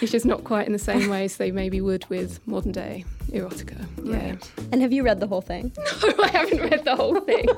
it's 0.00 0.10
just 0.10 0.24
not 0.24 0.44
quite 0.44 0.66
in 0.66 0.72
the 0.72 0.78
same 0.78 1.10
way 1.10 1.24
as 1.24 1.36
they 1.36 1.50
maybe 1.50 1.82
would 1.82 2.08
with 2.08 2.40
modern 2.46 2.72
day 2.72 3.04
erotica. 3.30 3.86
Yeah. 4.02 4.36
And 4.72 4.80
have 4.80 4.90
you 4.90 5.02
read 5.02 5.20
the 5.20 5.26
whole 5.26 5.42
thing? 5.42 5.70
No, 6.02 6.14
I 6.22 6.28
haven't 6.28 6.60
read 6.60 6.84
the 6.84 6.96
whole 6.96 7.20
thing. 7.20 7.48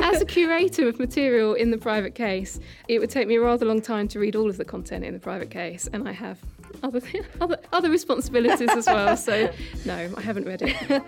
As 0.02 0.20
a 0.20 0.24
curator 0.24 0.88
of 0.88 0.98
material 0.98 1.54
in 1.54 1.70
the 1.70 1.78
private 1.78 2.14
case, 2.14 2.58
it 2.88 2.98
would 2.98 3.10
take 3.10 3.28
me 3.28 3.36
a 3.36 3.40
rather 3.40 3.64
long 3.66 3.80
time 3.80 4.08
to 4.08 4.18
read 4.18 4.34
all 4.34 4.48
of 4.48 4.56
the 4.56 4.64
content 4.64 5.04
in 5.04 5.12
the 5.12 5.20
private 5.20 5.50
case, 5.50 5.88
and 5.92 6.08
I 6.08 6.12
have 6.12 6.38
other 6.82 7.00
other, 7.40 7.58
other 7.72 7.90
responsibilities 7.90 8.70
as 8.70 8.86
well. 8.86 9.16
So, 9.16 9.52
no, 9.84 10.10
I 10.16 10.20
haven't 10.20 10.46
read 10.46 10.62
it. 10.62 11.02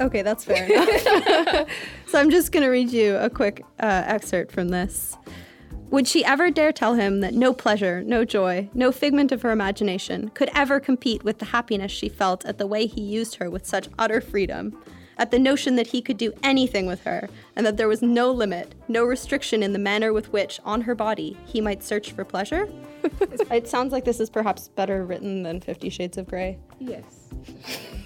Okay, 0.00 0.22
that's 0.22 0.44
fair 0.44 0.64
enough. 0.66 1.68
so 2.06 2.18
I'm 2.18 2.30
just 2.30 2.52
going 2.52 2.62
to 2.62 2.68
read 2.68 2.90
you 2.90 3.16
a 3.16 3.28
quick 3.28 3.64
uh, 3.80 4.04
excerpt 4.06 4.52
from 4.52 4.68
this. 4.68 5.16
Would 5.90 6.06
she 6.06 6.24
ever 6.24 6.50
dare 6.50 6.70
tell 6.70 6.94
him 6.94 7.20
that 7.20 7.32
no 7.32 7.54
pleasure, 7.54 8.02
no 8.02 8.24
joy, 8.24 8.68
no 8.74 8.92
figment 8.92 9.32
of 9.32 9.40
her 9.42 9.50
imagination 9.50 10.28
could 10.30 10.50
ever 10.54 10.80
compete 10.80 11.24
with 11.24 11.38
the 11.38 11.46
happiness 11.46 11.90
she 11.90 12.10
felt 12.10 12.44
at 12.44 12.58
the 12.58 12.66
way 12.66 12.86
he 12.86 13.00
used 13.00 13.36
her 13.36 13.48
with 13.48 13.66
such 13.66 13.88
utter 13.98 14.20
freedom? 14.20 14.76
At 15.18 15.32
the 15.32 15.38
notion 15.38 15.74
that 15.74 15.88
he 15.88 16.00
could 16.00 16.16
do 16.16 16.32
anything 16.44 16.86
with 16.86 17.02
her, 17.02 17.28
and 17.56 17.66
that 17.66 17.76
there 17.76 17.88
was 17.88 18.02
no 18.02 18.30
limit, 18.30 18.76
no 18.86 19.04
restriction 19.04 19.64
in 19.64 19.72
the 19.72 19.78
manner 19.78 20.12
with 20.12 20.32
which, 20.32 20.60
on 20.64 20.82
her 20.82 20.94
body, 20.94 21.36
he 21.44 21.60
might 21.60 21.82
search 21.82 22.12
for 22.12 22.24
pleasure? 22.24 22.68
it 23.50 23.66
sounds 23.66 23.92
like 23.92 24.04
this 24.04 24.20
is 24.20 24.30
perhaps 24.30 24.68
better 24.68 25.04
written 25.04 25.42
than 25.42 25.60
Fifty 25.60 25.88
Shades 25.88 26.18
of 26.18 26.28
Grey. 26.28 26.56
Yes. 26.78 27.30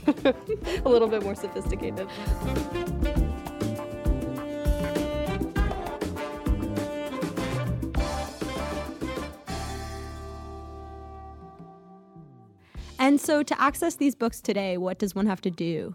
a 0.25 0.89
little 0.89 1.07
bit 1.07 1.23
more 1.23 1.35
sophisticated. 1.35 2.09
And 12.99 13.21
so, 13.21 13.43
to 13.43 13.61
access 13.61 13.97
these 13.97 14.15
books 14.15 14.41
today, 14.41 14.79
what 14.79 14.99
does 14.99 15.15
one 15.15 15.27
have 15.27 15.41
to 15.43 15.51
do? 15.51 15.95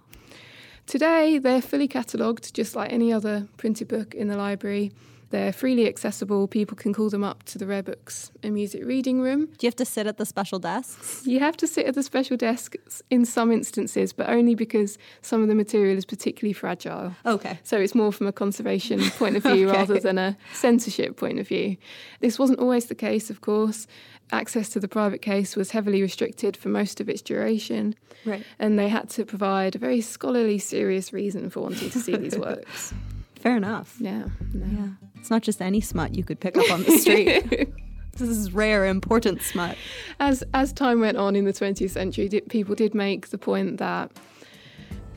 Today, 0.88 1.38
they're 1.38 1.62
fully 1.62 1.90
catalogued, 1.90 2.54
just 2.54 2.74
like 2.74 2.94
any 2.94 3.12
other 3.12 3.48
printed 3.58 3.90
book 3.90 4.16
in 4.16 4.30
the 4.30 4.38
library. 4.38 4.94
They're 5.30 5.52
freely 5.52 5.86
accessible. 5.90 6.48
People 6.48 6.78
can 6.78 6.94
call 6.94 7.10
them 7.10 7.26
up 7.26 7.44
to 7.44 7.58
the 7.58 7.68
Rare 7.68 7.84
Books 7.84 8.32
and 8.42 8.54
Music 8.54 8.86
Reading 8.86 9.20
Room. 9.20 9.48
Do 9.48 9.66
you 9.66 9.68
have 9.68 9.76
to 9.76 9.84
sit 9.84 10.08
at 10.08 10.16
the 10.16 10.26
special 10.26 10.58
desks? 10.60 11.28
You 11.28 11.42
have 11.42 11.58
to 11.58 11.68
sit 11.68 11.86
at 11.86 11.96
the 11.96 12.04
special 12.04 12.38
desks 12.38 13.02
in 13.10 13.26
some 13.26 13.52
instances, 13.52 14.14
but 14.14 14.30
only 14.30 14.56
because 14.56 14.98
some 15.22 15.42
of 15.42 15.50
the 15.50 15.56
material 15.56 15.98
is 15.98 16.06
particularly 16.06 16.54
fragile. 16.54 17.14
Okay. 17.26 17.60
So 17.64 17.78
it's 17.78 17.94
more 17.94 18.14
from 18.14 18.28
a 18.28 18.32
conservation 18.32 19.02
point 19.18 19.36
of 19.36 19.44
view 19.44 19.68
Okay. 19.70 19.78
rather 19.78 20.00
than 20.00 20.18
a 20.18 20.38
censorship 20.54 21.18
point 21.18 21.40
of 21.40 21.48
view. 21.50 21.76
This 22.22 22.40
wasn't 22.40 22.60
always 22.60 22.86
the 22.86 22.96
case, 22.96 23.30
of 23.30 23.42
course. 23.42 23.86
Access 24.32 24.70
to 24.70 24.80
the 24.80 24.88
private 24.88 25.22
case 25.22 25.56
was 25.56 25.72
heavily 25.72 26.02
restricted 26.02 26.58
for 26.58 26.70
most 26.70 27.00
of 27.00 27.08
its 27.08 27.22
duration. 27.22 27.96
Right. 28.26 28.44
And 28.60 28.78
they 28.78 28.90
had 28.90 29.10
to 29.12 29.26
provide 29.26 29.76
a 29.76 29.80
very 29.80 30.02
scholarly, 30.02 30.60
serious 30.60 31.14
reason 31.14 31.50
for 31.50 31.62
wanting 31.62 31.90
to 31.92 32.00
see 32.00 32.16
these 32.16 32.38
works. 32.38 32.94
Fair 33.40 33.56
enough. 33.56 33.96
Yeah. 34.00 34.26
no. 34.54 34.66
Yeah. 34.66 34.90
It's 35.16 35.30
not 35.30 35.44
just 35.44 35.62
any 35.62 35.82
smut 35.82 36.16
you 36.16 36.24
could 36.24 36.40
pick 36.40 36.58
up 36.58 36.70
on 36.72 36.84
the 36.84 36.98
street. 36.98 37.50
this 38.14 38.30
is 38.30 38.52
rare, 38.52 38.86
important 38.86 39.42
smut. 39.42 39.78
As 40.20 40.44
as 40.54 40.74
time 40.74 41.00
went 41.00 41.18
on 41.18 41.36
in 41.36 41.46
the 41.46 41.54
20th 41.54 41.92
century, 41.92 42.28
di 42.28 42.42
people 42.42 42.76
did 42.76 42.94
make 42.94 43.30
the 43.30 43.38
point 43.38 43.78
that 43.78 44.12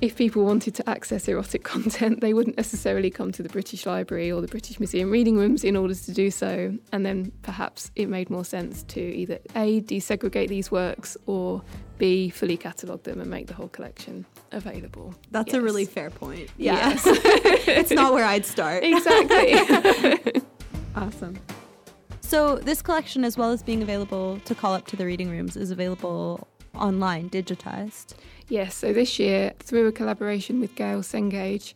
if 0.00 0.16
people 0.16 0.44
wanted 0.44 0.74
to 0.76 0.88
access 0.88 1.28
erotic 1.28 1.62
content, 1.74 2.20
they 2.20 2.32
wouldn't 2.32 2.56
necessarily 2.56 3.10
come 3.10 3.32
to 3.32 3.42
the 3.42 3.48
British 3.48 3.86
Library 3.86 4.32
or 4.32 4.40
the 4.40 4.48
British 4.48 4.80
Museum 4.80 5.10
reading 5.10 5.36
rooms 5.36 5.64
in 5.64 5.76
order 5.76 5.94
to 5.94 6.12
do 6.12 6.30
so. 6.30 6.76
And 6.92 7.04
then 7.04 7.32
perhaps 7.42 7.90
it 7.96 8.08
made 8.08 8.30
more 8.30 8.44
sense 8.44 8.82
to 8.84 9.00
either 9.00 9.38
A, 9.54 9.80
desegregate 9.82 10.48
these 10.48 10.70
works, 10.70 11.16
or 11.26 11.62
B, 11.98 12.30
fully 12.30 12.56
catalogue 12.56 13.02
them 13.02 13.20
and 13.20 13.30
make 13.30 13.46
the 13.46 13.54
whole 13.54 13.68
collection 13.68 14.24
available. 14.52 15.14
That's 15.30 15.52
a 15.52 15.60
really 15.60 15.84
fair 15.84 16.10
point. 16.10 16.50
Yes. 16.56 17.02
it's 17.06 17.90
not 17.90 18.14
where 18.14 18.24
I'd 18.24 18.46
start. 18.46 18.84
Exactly. 18.84 20.42
Awesome. 20.96 21.38
So, 22.20 22.56
this 22.56 22.82
collection, 22.82 23.24
as 23.24 23.38
well 23.38 23.52
as 23.52 23.62
being 23.62 23.80
available 23.80 24.40
to 24.44 24.54
call 24.56 24.74
up 24.74 24.88
to 24.88 24.96
the 24.96 25.06
reading 25.06 25.30
rooms, 25.30 25.56
is 25.56 25.70
available 25.70 26.48
online, 26.74 27.30
digitized. 27.30 28.14
Yes, 28.50 28.74
so 28.74 28.92
this 28.92 29.18
year, 29.20 29.52
through 29.60 29.86
a 29.86 29.92
collaboration 29.92 30.58
with 30.60 30.74
Gale 30.74 31.02
Cengage, 31.02 31.72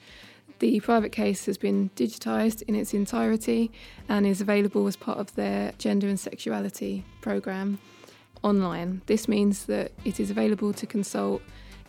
the 0.59 0.81
private 0.81 1.13
case 1.13 1.47
has 1.47 1.57
been 1.57 1.91
digitised 1.95 2.63
in 2.63 2.75
its 2.75 2.93
entirety 2.93 3.71
and 4.09 4.27
is 4.27 4.41
available 4.41 4.87
as 4.89 4.97
part 4.97 5.19
of 5.19 5.33
their 5.37 5.73
gender 5.79 6.09
and 6.09 6.19
sexuality 6.19 7.05
programme 7.21 7.79
online. 8.43 9.03
This 9.07 9.29
means 9.29 9.67
that 9.67 9.93
it 10.05 10.19
is 10.19 10.31
available 10.31 10.73
to 10.73 10.85
consult 10.85 11.43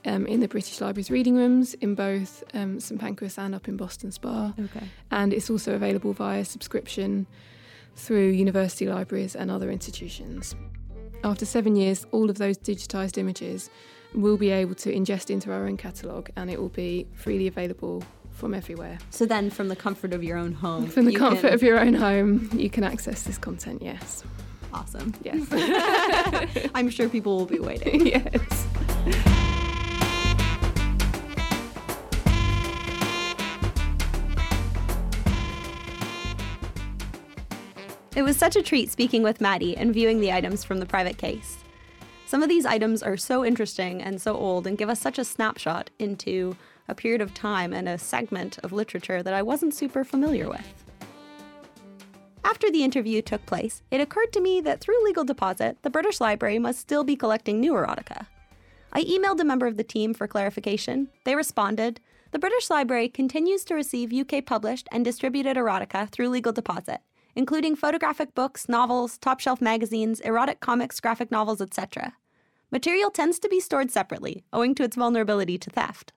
um, 0.06 0.28
in 0.28 0.40
the 0.40 0.48
British 0.48 0.80
Library's 0.80 1.10
reading 1.10 1.36
rooms 1.36 1.74
in 1.76 1.96
both 1.96 2.44
um, 2.54 2.80
St 2.80 3.02
Pancras 3.02 3.40
and 3.40 3.56
up 3.56 3.68
in 3.68 3.78
Boston 3.78 4.12
Spa, 4.12 4.54
Okay. 4.60 4.86
and 5.10 5.34
it's 5.34 5.50
also 5.50 5.74
available 5.74 6.14
via 6.14 6.46
subscription 6.46 7.26
through 7.96 8.30
university 8.30 8.88
libraries 8.88 9.36
and 9.36 9.50
other 9.50 9.72
institutions. 9.72 10.56
After 11.24 11.46
seven 11.46 11.76
years, 11.76 12.06
all 12.12 12.30
of 12.30 12.38
those 12.38 12.56
digitised 12.58 13.18
images 13.18 13.72
will 14.16 14.38
be 14.38 14.50
able 14.50 14.76
to 14.76 14.94
ingest 14.94 15.30
into 15.30 15.52
our 15.52 15.66
own 15.68 15.78
catalogue 15.78 16.30
and 16.36 16.50
it 16.50 16.60
will 16.60 16.70
be 16.70 17.08
freely 17.14 17.48
available 17.48 18.04
from 18.32 18.54
everywhere. 18.54 18.98
So, 19.12 19.26
then 19.26 19.50
from 19.50 19.70
the 19.70 19.76
comfort 19.76 20.14
of 20.14 20.24
your 20.24 20.38
own 20.38 20.52
home, 20.54 20.88
From 20.88 21.06
the 21.06 21.14
comfort 21.16 21.42
can- 21.42 21.54
of 21.54 21.64
your 21.64 21.80
own 21.80 21.94
home, 21.94 22.50
you 22.54 22.70
can 22.70 22.84
access 22.84 23.24
this 23.24 23.38
content, 23.38 23.82
yes. 23.82 24.24
Awesome. 24.74 25.14
Yes. 25.24 25.48
I'm 26.76 26.90
sure 26.90 27.08
people 27.08 27.38
will 27.38 27.46
be 27.46 27.60
waiting. 27.60 28.06
yes. 28.08 28.68
It 38.16 38.22
was 38.22 38.38
such 38.38 38.56
a 38.56 38.62
treat 38.62 38.90
speaking 38.90 39.24
with 39.24 39.42
Maddie 39.42 39.76
and 39.76 39.94
viewing 39.94 40.22
the 40.22 40.32
items 40.32 40.64
from 40.64 40.80
the 40.80 40.86
private 40.86 41.18
case. 41.18 41.58
Some 42.36 42.44
of 42.44 42.50
these 42.50 42.66
items 42.66 43.02
are 43.02 43.16
so 43.16 43.46
interesting 43.46 44.02
and 44.02 44.22
so 44.22 44.36
old 44.36 44.68
and 44.68 44.78
give 44.78 44.90
us 44.90 45.00
such 45.00 45.18
a 45.18 45.24
snapshot 45.24 45.90
into 46.00 46.58
a 46.90 46.94
period 46.94 47.22
of 47.22 47.34
time 47.34 47.72
and 47.72 47.88
a 47.88 47.98
segment 47.98 48.58
of 48.58 48.74
literature 48.74 49.24
that 49.24 49.34
I 49.34 49.42
wasn't 49.42 49.74
super 49.74 50.04
familiar 50.04 50.50
with. 50.50 50.84
After 52.44 52.70
the 52.70 52.84
interview 52.84 53.22
took 53.22 53.46
place, 53.46 53.84
it 53.90 54.02
occurred 54.02 54.34
to 54.34 54.42
me 54.42 54.60
that 54.60 54.82
through 54.82 55.02
legal 55.06 55.24
deposit, 55.24 55.78
the 55.82 55.90
British 55.90 56.20
Library 56.20 56.60
must 56.60 56.82
still 56.82 57.06
be 57.06 57.16
collecting 57.16 57.62
new 57.62 57.72
erotica. 57.72 58.26
I 58.92 59.06
emailed 59.06 59.40
a 59.40 59.46
member 59.46 59.66
of 59.66 59.78
the 59.78 59.86
team 59.86 60.14
for 60.14 60.28
clarification. 60.28 61.08
They 61.24 61.36
responded 61.36 62.02
The 62.32 62.40
British 62.40 62.70
Library 62.70 63.08
continues 63.08 63.64
to 63.64 63.76
receive 63.76 64.12
UK 64.12 64.46
published 64.46 64.90
and 64.92 65.06
distributed 65.06 65.56
erotica 65.56 66.10
through 66.10 66.28
legal 66.28 66.52
deposit, 66.52 67.00
including 67.34 67.78
photographic 67.78 68.36
books, 68.36 68.68
novels, 68.68 69.18
top 69.18 69.40
shelf 69.40 69.62
magazines, 69.62 70.20
erotic 70.20 70.60
comics, 70.60 71.00
graphic 71.00 71.32
novels, 71.32 71.62
etc. 71.62 72.14
Material 72.76 73.10
tends 73.10 73.40
to 73.40 73.48
be 73.48 73.62
stored 73.62 73.90
separately, 73.90 74.44
owing 74.52 74.76
to 74.76 74.84
its 74.84 74.98
vulnerability 74.98 75.58
to 75.58 75.70
theft. 75.70 76.12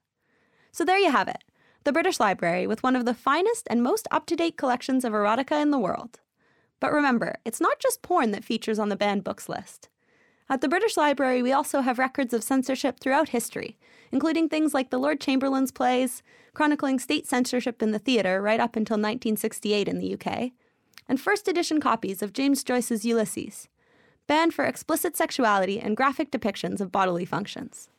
So 0.73 0.83
there 0.83 0.99
you 0.99 1.09
have 1.09 1.29
it 1.29 1.45
the 1.85 1.93
British 1.93 2.19
Library 2.19 2.67
with 2.67 2.83
one 2.83 2.97
of 2.97 3.05
the 3.05 3.13
finest 3.13 3.65
and 3.69 3.81
most 3.81 4.09
up 4.11 4.25
to 4.25 4.35
date 4.35 4.57
collections 4.57 5.05
of 5.05 5.13
erotica 5.13 5.61
in 5.61 5.71
the 5.71 5.79
world. 5.79 6.19
But 6.81 6.91
remember, 6.91 7.35
it's 7.45 7.61
not 7.61 7.79
just 7.79 8.01
porn 8.01 8.31
that 8.31 8.43
features 8.43 8.77
on 8.77 8.89
the 8.89 8.97
banned 8.97 9.23
books 9.23 9.47
list. 9.47 9.87
At 10.49 10.59
the 10.59 10.67
British 10.67 10.97
Library, 10.97 11.41
we 11.41 11.53
also 11.53 11.79
have 11.79 11.97
records 11.97 12.33
of 12.33 12.43
censorship 12.43 12.99
throughout 12.99 13.29
history, 13.29 13.77
including 14.11 14.49
things 14.49 14.73
like 14.73 14.89
the 14.89 14.99
Lord 14.99 15.21
Chamberlain's 15.21 15.71
plays, 15.71 16.21
chronicling 16.53 16.99
state 16.99 17.25
censorship 17.25 17.81
in 17.81 17.91
the 17.91 17.99
theatre 17.99 18.41
right 18.41 18.59
up 18.59 18.75
until 18.75 18.95
1968 18.95 19.87
in 19.87 19.99
the 19.99 20.13
UK, 20.13 20.51
and 21.07 21.21
first 21.21 21.47
edition 21.47 21.79
copies 21.79 22.21
of 22.21 22.33
James 22.33 22.65
Joyce's 22.65 23.05
Ulysses, 23.05 23.69
banned 24.29 24.53
for 24.53 24.63
explicit 24.63 25.17
sexuality 25.17 25.79
and 25.79 25.97
graphic 25.97 26.29
depictions 26.29 26.79
of 26.79 26.91
bodily 26.91 27.25
functions. 27.25 27.89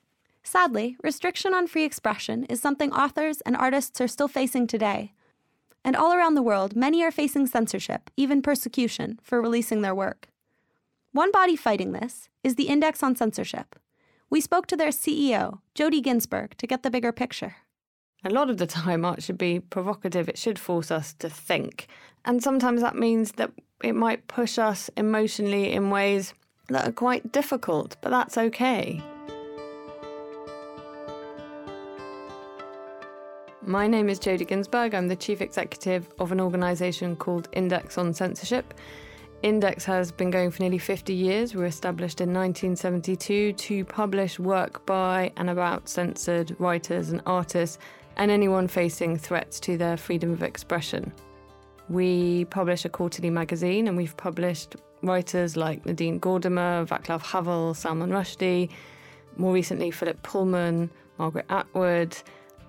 Sadly, 0.44 0.96
restriction 1.02 1.52
on 1.52 1.66
free 1.66 1.82
expression 1.82 2.44
is 2.44 2.60
something 2.60 2.92
authors 2.92 3.40
and 3.40 3.56
artists 3.56 4.00
are 4.00 4.06
still 4.06 4.28
facing 4.28 4.68
today. 4.68 5.12
And 5.84 5.96
all 5.96 6.12
around 6.14 6.36
the 6.36 6.48
world, 6.50 6.76
many 6.76 7.02
are 7.02 7.10
facing 7.10 7.48
censorship, 7.48 8.10
even 8.16 8.42
persecution, 8.42 9.18
for 9.24 9.42
releasing 9.42 9.82
their 9.82 9.94
work. 9.94 10.28
One 11.10 11.32
body 11.32 11.56
fighting 11.56 11.90
this 11.90 12.28
is 12.44 12.54
the 12.54 12.68
Index 12.68 13.02
on 13.02 13.16
Censorship. 13.16 13.74
We 14.30 14.40
spoke 14.40 14.68
to 14.68 14.76
their 14.76 14.90
CEO, 14.90 15.58
Jodie 15.74 16.00
Ginsberg, 16.00 16.56
to 16.58 16.66
get 16.68 16.84
the 16.84 16.90
bigger 16.90 17.10
picture. 17.10 17.56
A 18.22 18.28
lot 18.28 18.50
of 18.50 18.58
the 18.58 18.66
time, 18.66 19.06
art 19.06 19.22
should 19.22 19.38
be 19.38 19.60
provocative. 19.60 20.28
It 20.28 20.36
should 20.36 20.58
force 20.58 20.90
us 20.90 21.14
to 21.14 21.30
think. 21.30 21.86
And 22.26 22.42
sometimes 22.42 22.82
that 22.82 22.94
means 22.94 23.32
that 23.32 23.50
it 23.82 23.94
might 23.94 24.28
push 24.28 24.58
us 24.58 24.90
emotionally 24.98 25.72
in 25.72 25.88
ways 25.88 26.34
that 26.68 26.86
are 26.86 26.92
quite 26.92 27.32
difficult, 27.32 27.96
but 28.02 28.10
that's 28.10 28.36
okay. 28.36 29.02
My 33.62 33.86
name 33.86 34.10
is 34.10 34.20
Jodie 34.20 34.46
Ginsberg. 34.46 34.94
I'm 34.94 35.08
the 35.08 35.16
chief 35.16 35.40
executive 35.40 36.06
of 36.18 36.30
an 36.30 36.40
organisation 36.40 37.16
called 37.16 37.48
Index 37.52 37.96
on 37.96 38.12
Censorship. 38.12 38.74
Index 39.42 39.86
has 39.86 40.12
been 40.12 40.30
going 40.30 40.50
for 40.50 40.62
nearly 40.62 40.76
50 40.76 41.14
years. 41.14 41.54
We 41.54 41.60
were 41.60 41.66
established 41.66 42.20
in 42.20 42.34
1972 42.34 43.54
to 43.54 43.84
publish 43.86 44.38
work 44.38 44.84
by 44.84 45.32
and 45.38 45.48
about 45.48 45.88
censored 45.88 46.54
writers 46.58 47.08
and 47.08 47.22
artists 47.24 47.78
and 48.16 48.30
anyone 48.30 48.68
facing 48.68 49.16
threats 49.16 49.60
to 49.60 49.76
their 49.76 49.96
freedom 49.96 50.32
of 50.32 50.42
expression. 50.42 51.12
We 51.88 52.44
publish 52.46 52.84
a 52.84 52.88
quarterly 52.88 53.30
magazine 53.30 53.88
and 53.88 53.96
we've 53.96 54.16
published 54.16 54.76
writers 55.02 55.56
like 55.56 55.84
Nadine 55.86 56.20
Gordimer, 56.20 56.86
Václav 56.86 57.22
Havel, 57.22 57.74
Salman 57.74 58.10
Rushdie, 58.10 58.70
more 59.36 59.52
recently 59.52 59.90
Philip 59.90 60.22
Pullman, 60.22 60.90
Margaret 61.18 61.46
Atwood, 61.48 62.16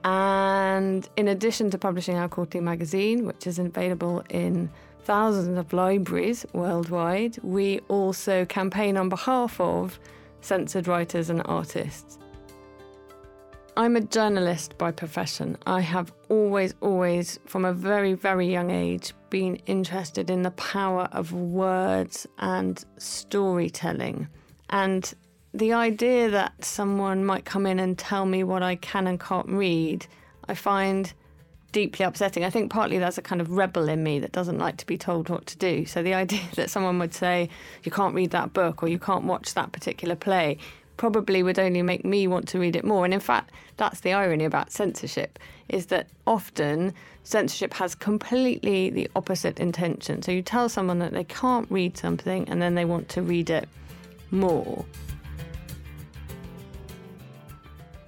And 0.04 1.08
in 1.15 1.27
addition 1.27 1.69
to 1.71 1.77
publishing 1.77 2.17
our 2.17 2.27
quarterly 2.27 2.63
magazine, 2.63 3.25
which 3.25 3.45
is 3.45 3.60
available 3.60 4.23
in 4.30 4.69
thousands 5.04 5.58
of 5.58 5.73
libraries 5.73 6.45
worldwide, 6.54 7.38
we 7.43 7.80
also 7.88 8.45
campaign 8.45 8.97
on 8.97 9.10
behalf 9.10 9.60
of 9.60 9.99
censored 10.41 10.88
writers 10.88 11.30
and 11.30 11.41
artists. 11.45 12.17
I'm 13.77 13.95
a 13.95 14.01
journalist 14.01 14.77
by 14.77 14.91
profession. 14.91 15.57
I 15.65 15.79
have 15.79 16.12
always, 16.27 16.73
always, 16.81 17.39
from 17.45 17.63
a 17.63 17.71
very, 17.71 18.13
very 18.13 18.51
young 18.51 18.69
age, 18.69 19.13
been 19.29 19.55
interested 19.65 20.29
in 20.29 20.41
the 20.41 20.51
power 20.51 21.07
of 21.13 21.31
words 21.31 22.27
and 22.39 22.84
storytelling. 22.97 24.27
And 24.71 25.13
the 25.53 25.71
idea 25.71 26.29
that 26.29 26.65
someone 26.65 27.23
might 27.23 27.45
come 27.45 27.65
in 27.65 27.79
and 27.79 27.97
tell 27.97 28.25
me 28.25 28.43
what 28.43 28.62
I 28.62 28.75
can 28.75 29.07
and 29.07 29.19
can't 29.19 29.47
read, 29.47 30.05
I 30.49 30.53
find 30.53 31.13
deeply 31.71 32.03
upsetting. 32.03 32.43
I 32.43 32.49
think 32.49 32.71
partly 32.71 32.97
there's 32.97 33.17
a 33.17 33.21
kind 33.21 33.39
of 33.39 33.51
rebel 33.51 33.88
in 33.88 34.03
me 34.03 34.19
that 34.19 34.34
doesn't 34.34 34.60
like 34.60 34.75
to 34.77 34.86
be 34.86 34.97
told 34.97 35.29
what 35.29 35.45
to 35.45 35.57
do. 35.57 35.86
So 35.86 36.03
the 36.03 36.13
idea 36.23 36.41
that 36.55 36.69
someone 36.69 36.99
would 36.99 37.13
say, 37.13 37.49
you 37.84 37.91
can't 37.91 38.13
read 38.13 38.31
that 38.31 38.51
book 38.51 38.84
or 38.84 38.89
you 38.89 38.99
can't 38.99 39.23
watch 39.23 39.53
that 39.53 39.71
particular 39.71 40.15
play 40.15 40.57
probably 41.02 41.42
would 41.42 41.58
only 41.58 41.82
make 41.82 42.06
me 42.06 42.28
want 42.28 42.48
to 42.48 42.60
read 42.60 42.76
it 42.76 42.86
more. 42.86 43.06
And 43.06 43.12
in 43.12 43.20
fact, 43.20 43.50
that's 43.78 44.02
the 44.02 44.14
irony 44.14 44.46
about 44.46 44.72
censorship 44.72 45.40
is 45.68 45.88
that 45.88 46.08
often 46.28 46.94
censorship 47.24 47.74
has 47.74 47.96
completely 47.96 48.92
the 48.92 49.10
opposite 49.16 49.60
intention. 49.60 50.22
So 50.22 50.32
you 50.32 50.44
tell 50.44 50.70
someone 50.70 51.00
that 51.00 51.12
they 51.12 51.24
can't 51.24 51.66
read 51.72 51.98
something 51.98 52.48
and 52.48 52.62
then 52.62 52.76
they 52.76 52.86
want 52.86 53.10
to 53.10 53.24
read 53.24 53.50
it 53.50 53.68
more. 54.30 54.86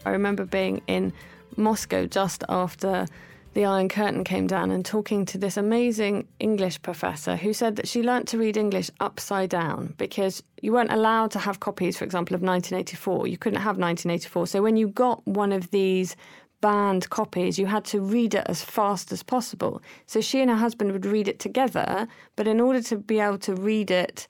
I 0.06 0.12
remember 0.12 0.46
being 0.46 0.84
in 0.86 1.14
Moscow 1.58 2.06
just 2.06 2.44
after 2.48 3.08
the 3.54 3.66
Iron 3.66 3.88
Curtain 3.88 4.24
came 4.24 4.48
down 4.48 4.72
and 4.72 4.84
talking 4.84 5.26
to 5.26 5.38
this 5.38 5.58
amazing 5.58 6.28
English 6.40 6.82
professor 6.82 7.36
who 7.36 7.54
said 7.54 7.76
that 7.76 7.88
she 7.88 8.02
learnt 8.02 8.28
to 8.30 8.38
read 8.38 8.58
English 8.58 8.90
upside 9.00 9.50
down 9.50 9.94
because 9.98 10.42
you 10.62 10.74
weren't 10.74 10.92
allowed 10.92 11.32
to 11.32 11.40
have 11.40 11.60
copies, 11.60 11.98
for 11.98 12.04
example, 12.04 12.36
of 12.36 12.42
1984. 12.42 13.28
You 13.28 13.38
couldn't 13.38 13.60
have 13.60 13.78
1984. 13.78 14.48
So 14.48 14.62
when 14.64 14.76
you 14.76 14.88
got 14.88 15.26
one 15.28 15.52
of 15.52 15.70
these 15.70 16.16
banned 16.62 17.10
copies, 17.12 17.60
you 17.60 17.68
had 17.68 17.86
to 17.86 18.02
read 18.02 18.34
it 18.34 18.46
as 18.48 18.64
fast 18.64 19.12
as 19.12 19.22
possible. 19.22 19.82
So 20.08 20.20
she 20.20 20.42
and 20.42 20.50
her 20.50 20.58
husband 20.58 20.92
would 20.92 21.06
read 21.06 21.28
it 21.28 21.40
together, 21.40 22.08
but 22.36 22.48
in 22.48 22.60
order 22.60 22.82
to 22.84 22.98
be 22.98 23.20
able 23.20 23.40
to 23.40 23.54
read 23.54 23.92
it, 23.92 24.28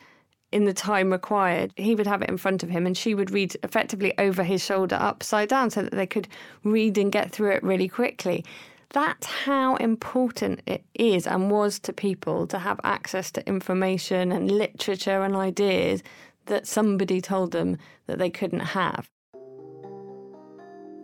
in 0.52 0.66
the 0.66 0.74
time 0.74 1.12
required, 1.12 1.74
he 1.78 1.96
would 1.96 2.06
have 2.06 2.22
it 2.22 2.30
in 2.30 2.38
front 2.38 2.62
of 2.62 2.70
him 2.70 2.86
and 2.86 2.96
she 2.96 3.16
would 3.16 3.32
read 3.32 3.58
effectively 3.64 4.14
over 4.20 4.44
his 4.44 4.64
shoulder 4.64 4.96
upside 5.00 5.50
down 5.50 5.72
so 5.72 5.82
that 5.82 5.94
they 5.94 6.06
could 6.06 6.28
read 6.64 6.96
and 7.00 7.12
get 7.12 7.32
through 7.32 7.50
it 7.50 7.64
really 7.64 7.88
quickly. 7.88 8.46
That's 8.94 9.26
how 9.26 9.76
important 9.78 10.62
it 10.68 10.86
is 10.94 11.26
and 11.26 11.50
was 11.50 11.80
to 11.80 11.92
people 11.92 12.46
to 12.48 12.60
have 12.60 12.80
access 12.84 13.32
to 13.32 13.48
information 13.48 14.32
and 14.32 14.52
literature 14.52 15.24
and 15.24 15.36
ideas 15.36 16.04
that 16.46 16.68
somebody 16.68 17.20
told 17.20 17.52
them 17.52 17.78
that 18.06 18.20
they 18.20 18.30
couldn't 18.30 18.60
have. 18.60 19.10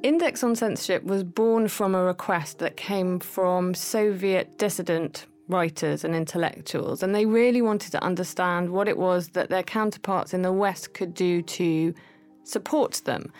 Index 0.03 0.43
on 0.43 0.55
Censorship 0.55 1.03
was 1.03 1.23
born 1.23 1.67
from 1.67 1.95
a 1.95 2.03
request 2.03 2.59
that 2.59 2.77
came 2.77 3.19
from 3.19 3.73
Soviet 3.73 4.59
dissident 4.59 5.25
writers 5.47 6.03
and 6.03 6.15
intellectuals, 6.15 7.01
and 7.01 7.15
they 7.15 7.25
really 7.25 7.61
wanted 7.61 7.91
to 7.91 8.03
understand 8.03 8.69
what 8.69 8.87
it 8.87 8.97
was 8.97 9.29
that 9.29 9.49
their 9.49 9.63
counterparts 9.63 10.31
in 10.33 10.43
the 10.43 10.53
West 10.53 10.93
could 10.93 11.15
do 11.15 11.41
to 11.41 11.93
support 12.43 13.01
them. 13.05 13.33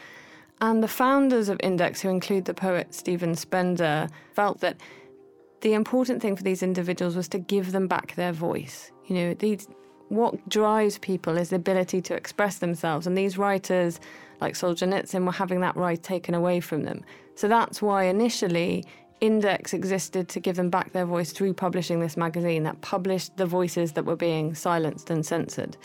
And 0.61 0.83
the 0.83 0.87
founders 0.87 1.47
of 1.47 1.59
Index, 1.63 2.01
who 2.01 2.09
include 2.09 2.45
the 2.45 2.53
poet 2.53 2.93
Stephen 2.93 3.35
Spender, 3.35 4.09
felt 4.33 4.59
that 4.59 4.77
the 5.61 5.73
important 5.73 6.21
thing 6.21 6.35
for 6.35 6.43
these 6.43 6.63
individuals 6.63 7.15
was 7.15 7.27
to 7.29 7.39
give 7.39 7.71
them 7.71 7.87
back 7.87 8.15
their 8.15 8.33
voice. 8.33 8.91
You 9.07 9.15
know, 9.15 9.33
these, 9.33 9.67
what 10.09 10.49
drives 10.49 10.97
people 10.97 11.37
is 11.37 11.49
the 11.49 11.55
ability 11.55 12.01
to 12.03 12.13
express 12.13 12.57
themselves, 12.57 13.07
and 13.07 13.17
these 13.17 13.37
writers, 13.37 13.99
like 14.41 14.53
Solzhenitsyn, 14.53 15.25
were 15.25 15.31
having 15.31 15.61
that 15.61 15.75
right 15.75 16.01
taken 16.01 16.33
away 16.33 16.59
from 16.59 16.83
them. 16.83 17.03
So 17.35 17.47
that's 17.47 17.81
why 17.81 18.03
initially 18.03 18.83
Index 19.21 19.73
existed 19.73 20.29
to 20.29 20.39
give 20.39 20.55
them 20.55 20.69
back 20.69 20.91
their 20.91 21.05
voice 21.05 21.31
through 21.31 21.53
publishing 21.53 21.99
this 21.99 22.17
magazine 22.17 22.63
that 22.63 22.81
published 22.81 23.37
the 23.37 23.45
voices 23.45 23.93
that 23.93 24.05
were 24.05 24.15
being 24.15 24.55
silenced 24.55 25.09
and 25.09 25.25
censored. 25.25 25.77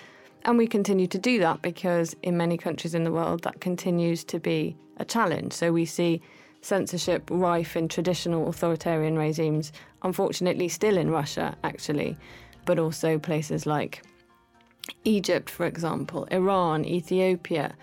And 0.45 0.59
we 0.59 0.67
continue 0.67 1.07
to 1.07 1.19
do 1.19 1.39
that 1.41 1.63
because 1.63 2.15
in 2.23 2.37
many 2.37 2.59
countries 2.59 2.95
in 2.95 3.05
the 3.05 3.13
world 3.13 3.43
that 3.43 3.61
continues 3.61 4.25
to 4.25 4.39
be 4.39 4.77
a 4.99 5.05
challenge. 5.05 5.53
So 5.55 5.73
we 5.73 5.87
see 5.87 6.21
censorship 6.61 7.29
rife 7.31 7.77
in 7.77 7.89
traditional 7.89 8.49
authoritarian 8.49 9.17
regimes, 9.17 9.73
unfortunately, 10.03 10.69
still 10.69 10.97
in 10.97 11.11
Russia, 11.11 11.57
actually, 11.65 12.17
but 12.67 12.79
also 12.79 13.19
places 13.19 13.67
like 13.67 14.03
Egypt, 15.05 15.49
for 15.49 15.67
example, 15.67 16.25
Iran, 16.31 16.85
Ethiopia, 16.85 17.75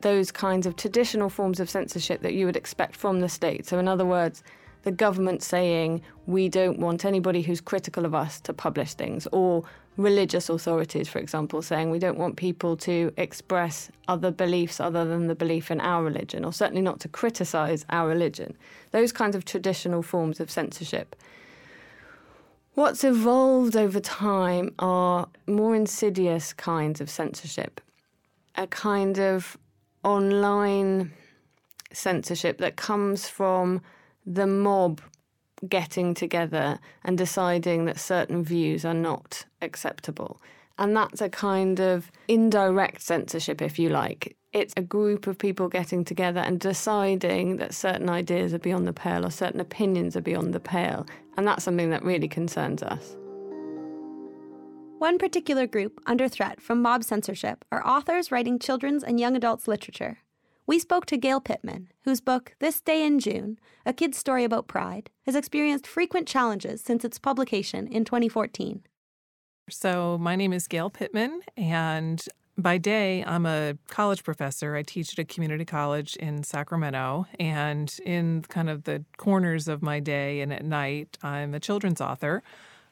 those 0.00 0.30
kinds 0.30 0.66
of 0.66 0.76
traditional 0.76 1.28
forms 1.28 1.58
of 1.58 1.70
censorship 1.70 2.22
that 2.22 2.34
you 2.34 2.46
would 2.46 2.56
expect 2.56 2.94
from 2.94 3.20
the 3.20 3.28
state. 3.28 3.66
So, 3.66 3.78
in 3.78 3.88
other 3.88 4.04
words, 4.04 4.42
the 4.86 4.92
government 4.92 5.42
saying 5.42 6.00
we 6.26 6.48
don't 6.48 6.78
want 6.78 7.04
anybody 7.04 7.42
who's 7.42 7.60
critical 7.60 8.04
of 8.04 8.14
us 8.14 8.38
to 8.38 8.52
publish 8.52 8.94
things, 8.94 9.26
or 9.32 9.64
religious 9.96 10.48
authorities, 10.48 11.08
for 11.08 11.18
example, 11.18 11.60
saying 11.60 11.90
we 11.90 11.98
don't 11.98 12.16
want 12.16 12.36
people 12.36 12.76
to 12.76 13.12
express 13.16 13.90
other 14.06 14.30
beliefs 14.30 14.78
other 14.78 15.04
than 15.04 15.26
the 15.26 15.34
belief 15.34 15.72
in 15.72 15.80
our 15.80 16.04
religion, 16.04 16.44
or 16.44 16.52
certainly 16.52 16.82
not 16.82 17.00
to 17.00 17.08
criticize 17.08 17.84
our 17.90 18.06
religion. 18.06 18.56
Those 18.92 19.10
kinds 19.10 19.34
of 19.34 19.44
traditional 19.44 20.02
forms 20.02 20.38
of 20.38 20.52
censorship. 20.52 21.16
What's 22.74 23.02
evolved 23.02 23.74
over 23.74 23.98
time 23.98 24.72
are 24.78 25.26
more 25.48 25.74
insidious 25.74 26.52
kinds 26.52 27.00
of 27.00 27.10
censorship, 27.10 27.80
a 28.54 28.68
kind 28.68 29.18
of 29.18 29.58
online 30.04 31.12
censorship 31.92 32.58
that 32.58 32.76
comes 32.76 33.28
from 33.28 33.82
the 34.26 34.46
mob 34.46 35.00
getting 35.66 36.12
together 36.12 36.78
and 37.04 37.16
deciding 37.16 37.86
that 37.86 37.98
certain 37.98 38.44
views 38.44 38.84
are 38.84 38.94
not 38.94 39.46
acceptable. 39.62 40.40
And 40.78 40.94
that's 40.94 41.22
a 41.22 41.30
kind 41.30 41.80
of 41.80 42.10
indirect 42.28 43.00
censorship, 43.00 43.62
if 43.62 43.78
you 43.78 43.88
like. 43.88 44.36
It's 44.52 44.74
a 44.76 44.82
group 44.82 45.26
of 45.26 45.38
people 45.38 45.68
getting 45.68 46.04
together 46.04 46.40
and 46.40 46.60
deciding 46.60 47.56
that 47.58 47.74
certain 47.74 48.10
ideas 48.10 48.52
are 48.52 48.58
beyond 48.58 48.86
the 48.86 48.92
pale 48.92 49.24
or 49.24 49.30
certain 49.30 49.60
opinions 49.60 50.16
are 50.16 50.22
beyond 50.22 50.52
the 50.52 50.60
pale. 50.60 51.06
And 51.36 51.46
that's 51.46 51.64
something 51.64 51.90
that 51.90 52.04
really 52.04 52.28
concerns 52.28 52.82
us. 52.82 53.16
One 54.98 55.18
particular 55.18 55.66
group 55.66 56.00
under 56.06 56.26
threat 56.26 56.60
from 56.60 56.80
mob 56.80 57.04
censorship 57.04 57.64
are 57.70 57.86
authors 57.86 58.32
writing 58.32 58.58
children's 58.58 59.04
and 59.04 59.20
young 59.20 59.36
adults 59.36 59.68
literature 59.68 60.18
we 60.66 60.78
spoke 60.78 61.06
to 61.06 61.16
Gayle 61.16 61.40
Pitman, 61.40 61.88
whose 62.02 62.20
book, 62.20 62.54
This 62.58 62.80
Day 62.80 63.04
in 63.04 63.20
June 63.20 63.58
A 63.84 63.92
Kid's 63.92 64.18
Story 64.18 64.44
About 64.44 64.66
Pride, 64.66 65.10
has 65.24 65.36
experienced 65.36 65.86
frequent 65.86 66.26
challenges 66.26 66.80
since 66.80 67.04
its 67.04 67.18
publication 67.18 67.86
in 67.86 68.04
2014. 68.04 68.82
So, 69.70 70.18
my 70.18 70.36
name 70.36 70.52
is 70.52 70.66
Gayle 70.68 70.90
Pitman, 70.90 71.40
and 71.56 72.24
by 72.58 72.78
day, 72.78 73.22
I'm 73.24 73.44
a 73.44 73.76
college 73.88 74.24
professor. 74.24 74.76
I 74.76 74.82
teach 74.82 75.12
at 75.12 75.18
a 75.18 75.24
community 75.24 75.64
college 75.64 76.16
in 76.16 76.42
Sacramento. 76.42 77.26
And 77.38 77.94
in 78.06 78.42
kind 78.48 78.70
of 78.70 78.84
the 78.84 79.04
corners 79.18 79.68
of 79.68 79.82
my 79.82 80.00
day 80.00 80.40
and 80.40 80.52
at 80.52 80.64
night, 80.64 81.18
I'm 81.22 81.52
a 81.52 81.60
children's 81.60 82.00
author. 82.00 82.42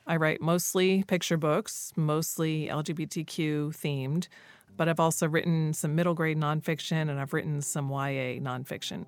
I 0.07 0.17
write 0.17 0.43
mostly 0.43 1.03
picture 1.05 1.39
books, 1.39 1.93
mostly 1.97 2.69
LGBTQ 2.69 3.75
themed 3.75 4.29
but 4.77 4.89
I've 4.89 5.01
also 5.01 5.29
written 5.29 5.73
some 5.73 5.95
middle 5.95 6.15
grade 6.15 6.39
nonfiction 6.39 7.11
and 7.11 7.21
I've 7.21 7.33
written 7.33 7.61
some 7.63 7.91
YA 7.91 8.41
nonfiction. 8.41 9.07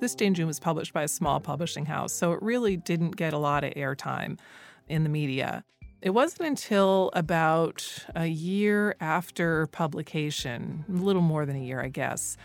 This 0.00 0.14
June 0.14 0.46
was 0.46 0.60
published 0.60 0.92
by 0.92 1.02
a 1.02 1.08
small 1.08 1.40
publishing 1.40 1.86
house, 1.86 2.12
so 2.12 2.32
it 2.32 2.42
really 2.42 2.76
didn't 2.76 3.16
get 3.16 3.32
a 3.32 3.38
lot 3.38 3.64
of 3.64 3.72
airtime 3.74 4.38
in 4.88 5.02
the 5.02 5.08
media. 5.08 5.64
It 6.02 6.10
wasn't 6.10 6.48
until 6.48 7.10
about 7.14 8.06
a 8.14 8.26
year 8.26 8.94
after 9.00 9.66
publication, 9.68 10.84
a 10.88 10.92
little 10.92 11.22
more 11.22 11.46
than 11.46 11.56
a 11.56 11.60
year, 11.60 11.80
I 11.80 11.88
guess, 11.88 12.36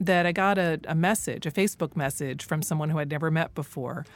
that 0.00 0.26
I 0.26 0.32
got 0.32 0.58
a, 0.58 0.80
a 0.88 0.94
message, 0.94 1.46
a 1.46 1.50
Facebook 1.50 1.94
message 1.94 2.44
from 2.44 2.62
someone 2.62 2.90
who 2.90 2.98
I'd 2.98 3.10
never 3.10 3.30
met 3.30 3.54
before, 3.54 4.06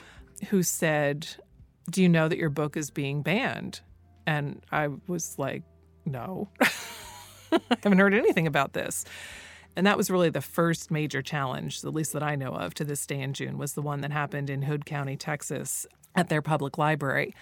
who 0.48 0.62
said, 0.62 1.28
Do 1.90 2.02
you 2.02 2.08
know 2.08 2.26
that 2.26 2.38
your 2.38 2.50
book 2.50 2.76
is 2.76 2.90
being 2.90 3.22
banned? 3.22 3.80
And 4.28 4.60
I 4.70 4.90
was 5.06 5.38
like, 5.38 5.62
no, 6.04 6.48
I 6.60 7.60
haven't 7.82 7.98
heard 7.98 8.12
anything 8.12 8.46
about 8.46 8.74
this. 8.74 9.06
And 9.74 9.86
that 9.86 9.96
was 9.96 10.10
really 10.10 10.28
the 10.28 10.42
first 10.42 10.90
major 10.90 11.22
challenge, 11.22 11.82
at 11.82 11.94
least 11.94 12.12
that 12.12 12.22
I 12.22 12.36
know 12.36 12.50
of 12.50 12.74
to 12.74 12.84
this 12.84 13.06
day 13.06 13.22
in 13.22 13.32
June, 13.32 13.56
was 13.56 13.72
the 13.72 13.80
one 13.80 14.02
that 14.02 14.12
happened 14.12 14.50
in 14.50 14.60
Hood 14.60 14.84
County, 14.84 15.16
Texas, 15.16 15.86
at 16.14 16.28
their 16.28 16.42
public 16.42 16.76
library. 16.76 17.34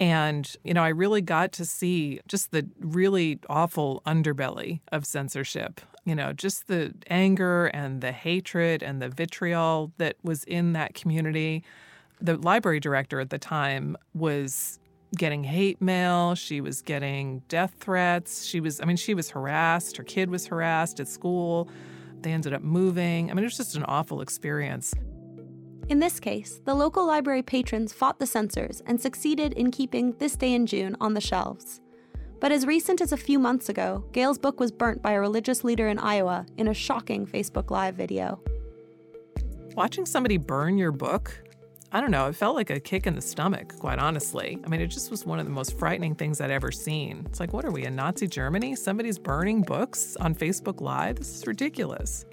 And, 0.00 0.52
you 0.64 0.74
know, 0.74 0.82
I 0.82 0.88
really 0.88 1.20
got 1.20 1.52
to 1.52 1.64
see 1.64 2.18
just 2.26 2.50
the 2.50 2.68
really 2.80 3.38
awful 3.48 4.02
underbelly 4.04 4.80
of 4.90 5.06
censorship. 5.06 5.80
You 6.04 6.16
know, 6.16 6.32
just 6.32 6.66
the 6.66 6.94
anger 7.08 7.66
and 7.66 8.00
the 8.00 8.10
hatred 8.10 8.82
and 8.82 9.00
the 9.00 9.08
vitriol 9.08 9.92
that 9.98 10.16
was 10.24 10.42
in 10.44 10.72
that 10.72 10.94
community. 10.94 11.62
The 12.20 12.36
library 12.38 12.80
director 12.80 13.20
at 13.20 13.30
the 13.30 13.38
time 13.38 13.96
was 14.14 14.80
getting 15.14 15.44
hate 15.44 15.80
mail. 15.80 16.34
She 16.34 16.60
was 16.60 16.82
getting 16.82 17.40
death 17.48 17.74
threats. 17.80 18.44
She 18.44 18.60
was, 18.60 18.80
I 18.80 18.84
mean, 18.84 18.96
she 18.96 19.14
was 19.14 19.30
harassed. 19.30 19.96
Her 19.96 20.04
kid 20.04 20.30
was 20.30 20.46
harassed 20.46 21.00
at 21.00 21.08
school. 21.08 21.68
They 22.20 22.32
ended 22.32 22.54
up 22.54 22.62
moving. 22.62 23.30
I 23.30 23.34
mean, 23.34 23.44
it 23.44 23.46
was 23.46 23.56
just 23.56 23.76
an 23.76 23.84
awful 23.84 24.20
experience. 24.20 24.94
In 25.88 25.98
this 25.98 26.18
case, 26.18 26.60
the 26.64 26.74
local 26.74 27.06
library 27.06 27.42
patrons 27.42 27.92
fought 27.92 28.18
the 28.18 28.26
censors 28.26 28.82
and 28.86 28.98
succeeded 28.98 29.52
in 29.52 29.70
keeping 29.70 30.12
This 30.14 30.34
Day 30.34 30.54
in 30.54 30.64
June 30.64 30.96
on 31.00 31.12
the 31.12 31.20
shelves. 31.20 31.82
But 32.40 32.52
as 32.52 32.66
recent 32.66 33.02
as 33.02 33.12
a 33.12 33.18
few 33.18 33.38
months 33.38 33.68
ago, 33.68 34.04
Gayle's 34.12 34.38
book 34.38 34.60
was 34.60 34.72
burnt 34.72 35.02
by 35.02 35.12
a 35.12 35.20
religious 35.20 35.62
leader 35.64 35.88
in 35.88 35.98
Iowa 35.98 36.46
in 36.56 36.68
a 36.68 36.74
shocking 36.74 37.26
Facebook 37.26 37.70
Live 37.70 37.96
video. 37.96 38.40
Watching 39.74 40.06
somebody 40.06 40.38
burn 40.38 40.78
your 40.78 40.92
book, 40.92 41.43
I 41.94 42.00
don't 42.00 42.10
know, 42.10 42.26
it 42.26 42.34
felt 42.34 42.56
like 42.56 42.70
a 42.70 42.80
kick 42.80 43.06
in 43.06 43.14
the 43.14 43.22
stomach, 43.22 43.78
quite 43.78 44.00
honestly. 44.00 44.58
I 44.64 44.68
mean, 44.68 44.80
it 44.80 44.88
just 44.88 45.12
was 45.12 45.24
one 45.24 45.38
of 45.38 45.46
the 45.46 45.52
most 45.52 45.78
frightening 45.78 46.16
things 46.16 46.40
I'd 46.40 46.50
ever 46.50 46.72
seen. 46.72 47.22
It's 47.26 47.38
like, 47.38 47.52
what 47.52 47.64
are 47.64 47.70
we, 47.70 47.84
in 47.84 47.94
Nazi 47.94 48.26
Germany? 48.26 48.74
Somebody's 48.74 49.16
burning 49.16 49.62
books 49.62 50.16
on 50.16 50.34
Facebook 50.34 50.80
Live? 50.80 51.18
This 51.18 51.32
is 51.32 51.46
ridiculous. 51.46 52.24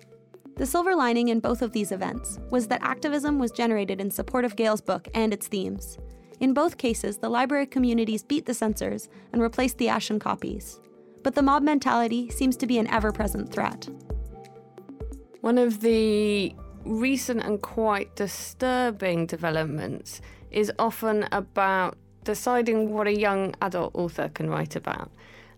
The 0.56 0.66
silver 0.66 0.96
lining 0.96 1.28
in 1.28 1.40
both 1.40 1.62
of 1.62 1.74
these 1.74 1.92
events 1.92 2.40
was 2.50 2.68
that 2.70 2.82
activism 2.82 3.38
was 3.38 3.52
generated 3.52 4.02
in 4.02 4.10
support 4.10 4.46
of 4.46 4.56
Gayle's 4.56 4.82
book 4.82 5.08
and 5.14 5.32
its 5.32 5.48
themes. 5.48 6.00
In 6.40 6.56
both 6.56 6.80
cases, 6.80 7.20
the 7.20 7.30
library 7.30 7.68
communities 7.68 8.24
beat 8.24 8.48
the 8.48 8.56
censors 8.56 9.10
and 9.32 9.44
replaced 9.44 9.78
the 9.78 9.90
ashen 9.90 10.18
copies. 10.18 10.80
But 11.22 11.36
the 11.36 11.44
mob 11.44 11.62
mentality 11.62 12.32
seems 12.32 12.58
to 12.58 12.66
be 12.66 12.80
an 12.80 12.88
ever 12.88 13.12
present 13.12 13.54
threat. 13.54 13.88
One 15.42 15.60
of 15.60 15.82
the 15.82 16.56
recent 16.86 17.44
and 17.44 17.62
quite 17.62 18.16
disturbing 18.16 19.26
developments 19.26 20.22
is 20.52 20.72
often 20.80 21.28
about 21.32 21.98
deciding 22.24 22.92
what 22.94 23.08
a 23.08 23.18
young 23.18 23.56
adult 23.62 23.96
author 23.96 24.30
can 24.30 24.50
write 24.50 24.76
about. 24.76 25.12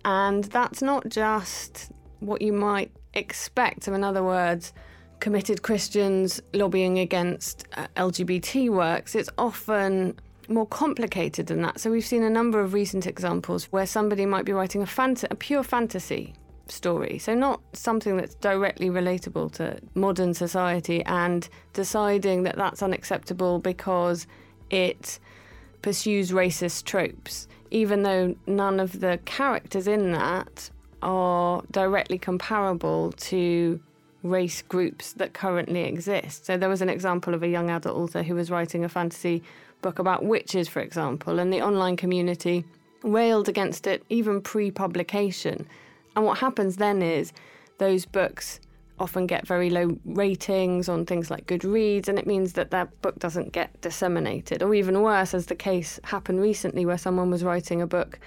And 0.05 0.43
that's 0.45 0.81
not 0.81 1.07
just 1.09 1.91
what 2.19 2.41
you 2.41 2.53
might 2.53 2.91
expect. 3.13 3.83
So, 3.83 3.93
in 3.93 4.03
other 4.03 4.23
words, 4.23 4.73
committed 5.19 5.61
Christians 5.61 6.41
lobbying 6.53 6.99
against 6.99 7.65
uh, 7.75 7.87
LGBT 7.95 8.69
works, 8.69 9.15
it's 9.15 9.29
often 9.37 10.19
more 10.49 10.67
complicated 10.67 11.47
than 11.47 11.61
that. 11.61 11.79
So, 11.79 11.89
we've 11.91 12.05
seen 12.05 12.23
a 12.23 12.29
number 12.29 12.59
of 12.59 12.73
recent 12.73 13.07
examples 13.07 13.65
where 13.65 13.85
somebody 13.85 14.25
might 14.25 14.45
be 14.45 14.51
writing 14.51 14.81
a, 14.81 14.85
fant- 14.85 15.25
a 15.29 15.35
pure 15.35 15.63
fantasy 15.63 16.33
story. 16.67 17.17
So, 17.19 17.33
not 17.33 17.61
something 17.73 18.17
that's 18.17 18.35
directly 18.35 18.89
relatable 18.89 19.51
to 19.53 19.79
modern 19.95 20.33
society, 20.33 21.03
and 21.05 21.47
deciding 21.73 22.43
that 22.43 22.55
that's 22.55 22.81
unacceptable 22.81 23.59
because 23.59 24.27
it 24.69 25.19
pursues 25.81 26.31
racist 26.31 26.85
tropes, 26.85 27.47
even 27.71 28.03
though 28.03 28.35
none 28.47 28.79
of 28.79 28.99
the 28.99 29.19
characters 29.25 29.87
in 29.87 30.11
that 30.13 30.69
are 31.01 31.61
directly 31.71 32.17
comparable 32.17 33.11
to 33.13 33.79
race 34.23 34.61
groups 34.61 35.13
that 35.13 35.33
currently 35.33 35.81
exist. 35.81 36.45
So 36.45 36.57
there 36.57 36.69
was 36.69 36.81
an 36.81 36.89
example 36.89 37.33
of 37.33 37.43
a 37.43 37.47
young 37.47 37.69
adult 37.69 37.97
author 37.97 38.23
who 38.23 38.35
was 38.35 38.49
writing 38.49 38.85
a 38.85 38.89
fantasy 38.89 39.43
book 39.81 39.99
about 39.99 40.23
witches, 40.23 40.69
for 40.69 40.79
example, 40.79 41.39
and 41.39 41.51
the 41.51 41.61
online 41.61 41.97
community 41.97 42.63
railed 43.03 43.49
against 43.49 43.85
it 43.85 44.03
even 44.09 44.41
pre 44.41 44.71
publication. 44.71 45.67
And 46.15 46.25
what 46.25 46.37
happens 46.37 46.77
then 46.77 47.01
is 47.01 47.33
those 47.77 48.05
books 48.05 48.59
often 48.99 49.25
get 49.25 49.47
very 49.47 49.69
low 49.69 49.97
ratings 50.05 50.87
on 50.87 51.05
things 51.05 51.31
like 51.31 51.47
Goodreads, 51.47 52.07
and 52.07 52.19
it 52.19 52.27
means 52.27 52.53
that 52.53 52.71
that 52.71 53.01
book 53.01 53.17
doesn't 53.19 53.51
get 53.51 53.81
disseminated. 53.81 54.61
Or 54.61 54.73
even 54.73 55.01
worse, 55.01 55.33
as 55.33 55.47
the 55.47 55.55
case 55.55 55.99
happened 56.03 56.41
recently 56.41 56.85
where 56.85 56.97
someone 56.97 57.31
was 57.31 57.43
writing 57.43 57.81
a 57.81 57.87
book 57.87 58.19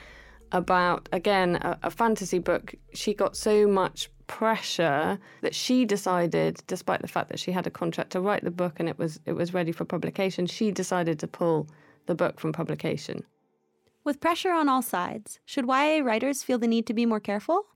about, 0.52 1.08
again, 1.12 1.56
a, 1.56 1.78
a 1.84 1.90
fantasy 1.90 2.38
book, 2.38 2.74
she 2.92 3.14
got 3.14 3.36
so 3.36 3.66
much 3.66 4.10
pressure 4.26 5.18
that 5.42 5.54
she 5.54 5.84
decided, 5.84 6.60
despite 6.66 7.00
the 7.00 7.08
fact 7.08 7.28
that 7.28 7.38
she 7.38 7.52
had 7.52 7.66
a 7.66 7.70
contract 7.70 8.10
to 8.10 8.20
write 8.20 8.42
the 8.42 8.50
book 8.50 8.74
and 8.80 8.88
it 8.88 8.98
was 8.98 9.20
it 9.24 9.32
was 9.32 9.54
ready 9.54 9.72
for 9.72 9.84
publication, 9.84 10.46
she 10.46 10.70
decided 10.70 11.18
to 11.20 11.28
pull 11.28 11.68
the 12.06 12.14
book 12.14 12.40
from 12.40 12.52
publication. 12.52 13.24
With 14.04 14.20
pressure 14.20 14.52
on 14.52 14.68
all 14.68 14.82
sides, 14.82 15.40
should 15.44 15.66
YA 15.66 16.00
writers 16.02 16.42
feel 16.42 16.58
the 16.58 16.68
need 16.68 16.86
to 16.86 16.94
be 16.94 17.06
more 17.06 17.20
careful? 17.20 17.66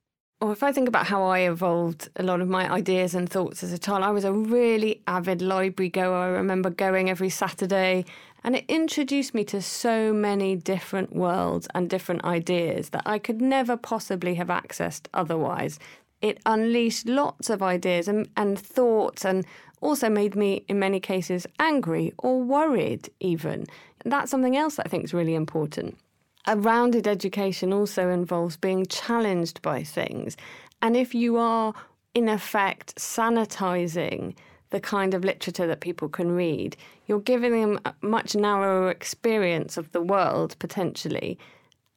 Or 0.40 0.52
if 0.52 0.62
I 0.62 0.72
think 0.72 0.88
about 0.88 1.06
how 1.06 1.24
I 1.24 1.40
evolved 1.40 2.08
a 2.16 2.22
lot 2.22 2.40
of 2.40 2.48
my 2.48 2.70
ideas 2.72 3.14
and 3.14 3.28
thoughts 3.28 3.62
as 3.62 3.74
a 3.74 3.78
child, 3.78 4.02
I 4.02 4.10
was 4.10 4.24
a 4.24 4.32
really 4.32 5.02
avid 5.06 5.42
library 5.42 5.90
goer. 5.90 6.14
I 6.14 6.28
remember 6.28 6.70
going 6.70 7.10
every 7.10 7.28
Saturday 7.28 8.06
and 8.42 8.56
it 8.56 8.64
introduced 8.66 9.34
me 9.34 9.44
to 9.44 9.60
so 9.60 10.14
many 10.14 10.56
different 10.56 11.14
worlds 11.14 11.68
and 11.74 11.90
different 11.90 12.24
ideas 12.24 12.88
that 12.90 13.02
I 13.04 13.18
could 13.18 13.42
never 13.42 13.76
possibly 13.76 14.36
have 14.36 14.48
accessed 14.48 15.08
otherwise. 15.12 15.78
It 16.22 16.40
unleashed 16.46 17.06
lots 17.06 17.50
of 17.50 17.62
ideas 17.62 18.08
and, 18.08 18.26
and 18.34 18.58
thoughts 18.58 19.26
and 19.26 19.44
also 19.82 20.08
made 20.08 20.34
me, 20.36 20.64
in 20.68 20.78
many 20.78 21.00
cases, 21.00 21.46
angry 21.58 22.14
or 22.16 22.42
worried, 22.42 23.10
even. 23.20 23.66
That's 24.06 24.30
something 24.30 24.56
else 24.56 24.76
that 24.76 24.86
I 24.86 24.88
think 24.88 25.04
is 25.04 25.12
really 25.12 25.34
important. 25.34 25.98
A 26.46 26.56
rounded 26.56 27.06
education 27.06 27.72
also 27.72 28.08
involves 28.08 28.56
being 28.56 28.86
challenged 28.86 29.60
by 29.62 29.82
things. 29.82 30.36
And 30.80 30.96
if 30.96 31.14
you 31.14 31.36
are, 31.36 31.74
in 32.14 32.28
effect, 32.28 32.96
sanitizing 32.96 34.34
the 34.70 34.80
kind 34.80 35.14
of 35.14 35.24
literature 35.24 35.66
that 35.66 35.80
people 35.80 36.08
can 36.08 36.30
read, 36.32 36.76
you're 37.06 37.20
giving 37.20 37.52
them 37.52 37.80
a 37.84 37.94
much 38.00 38.34
narrower 38.34 38.90
experience 38.90 39.76
of 39.76 39.92
the 39.92 40.00
world 40.00 40.56
potentially. 40.58 41.38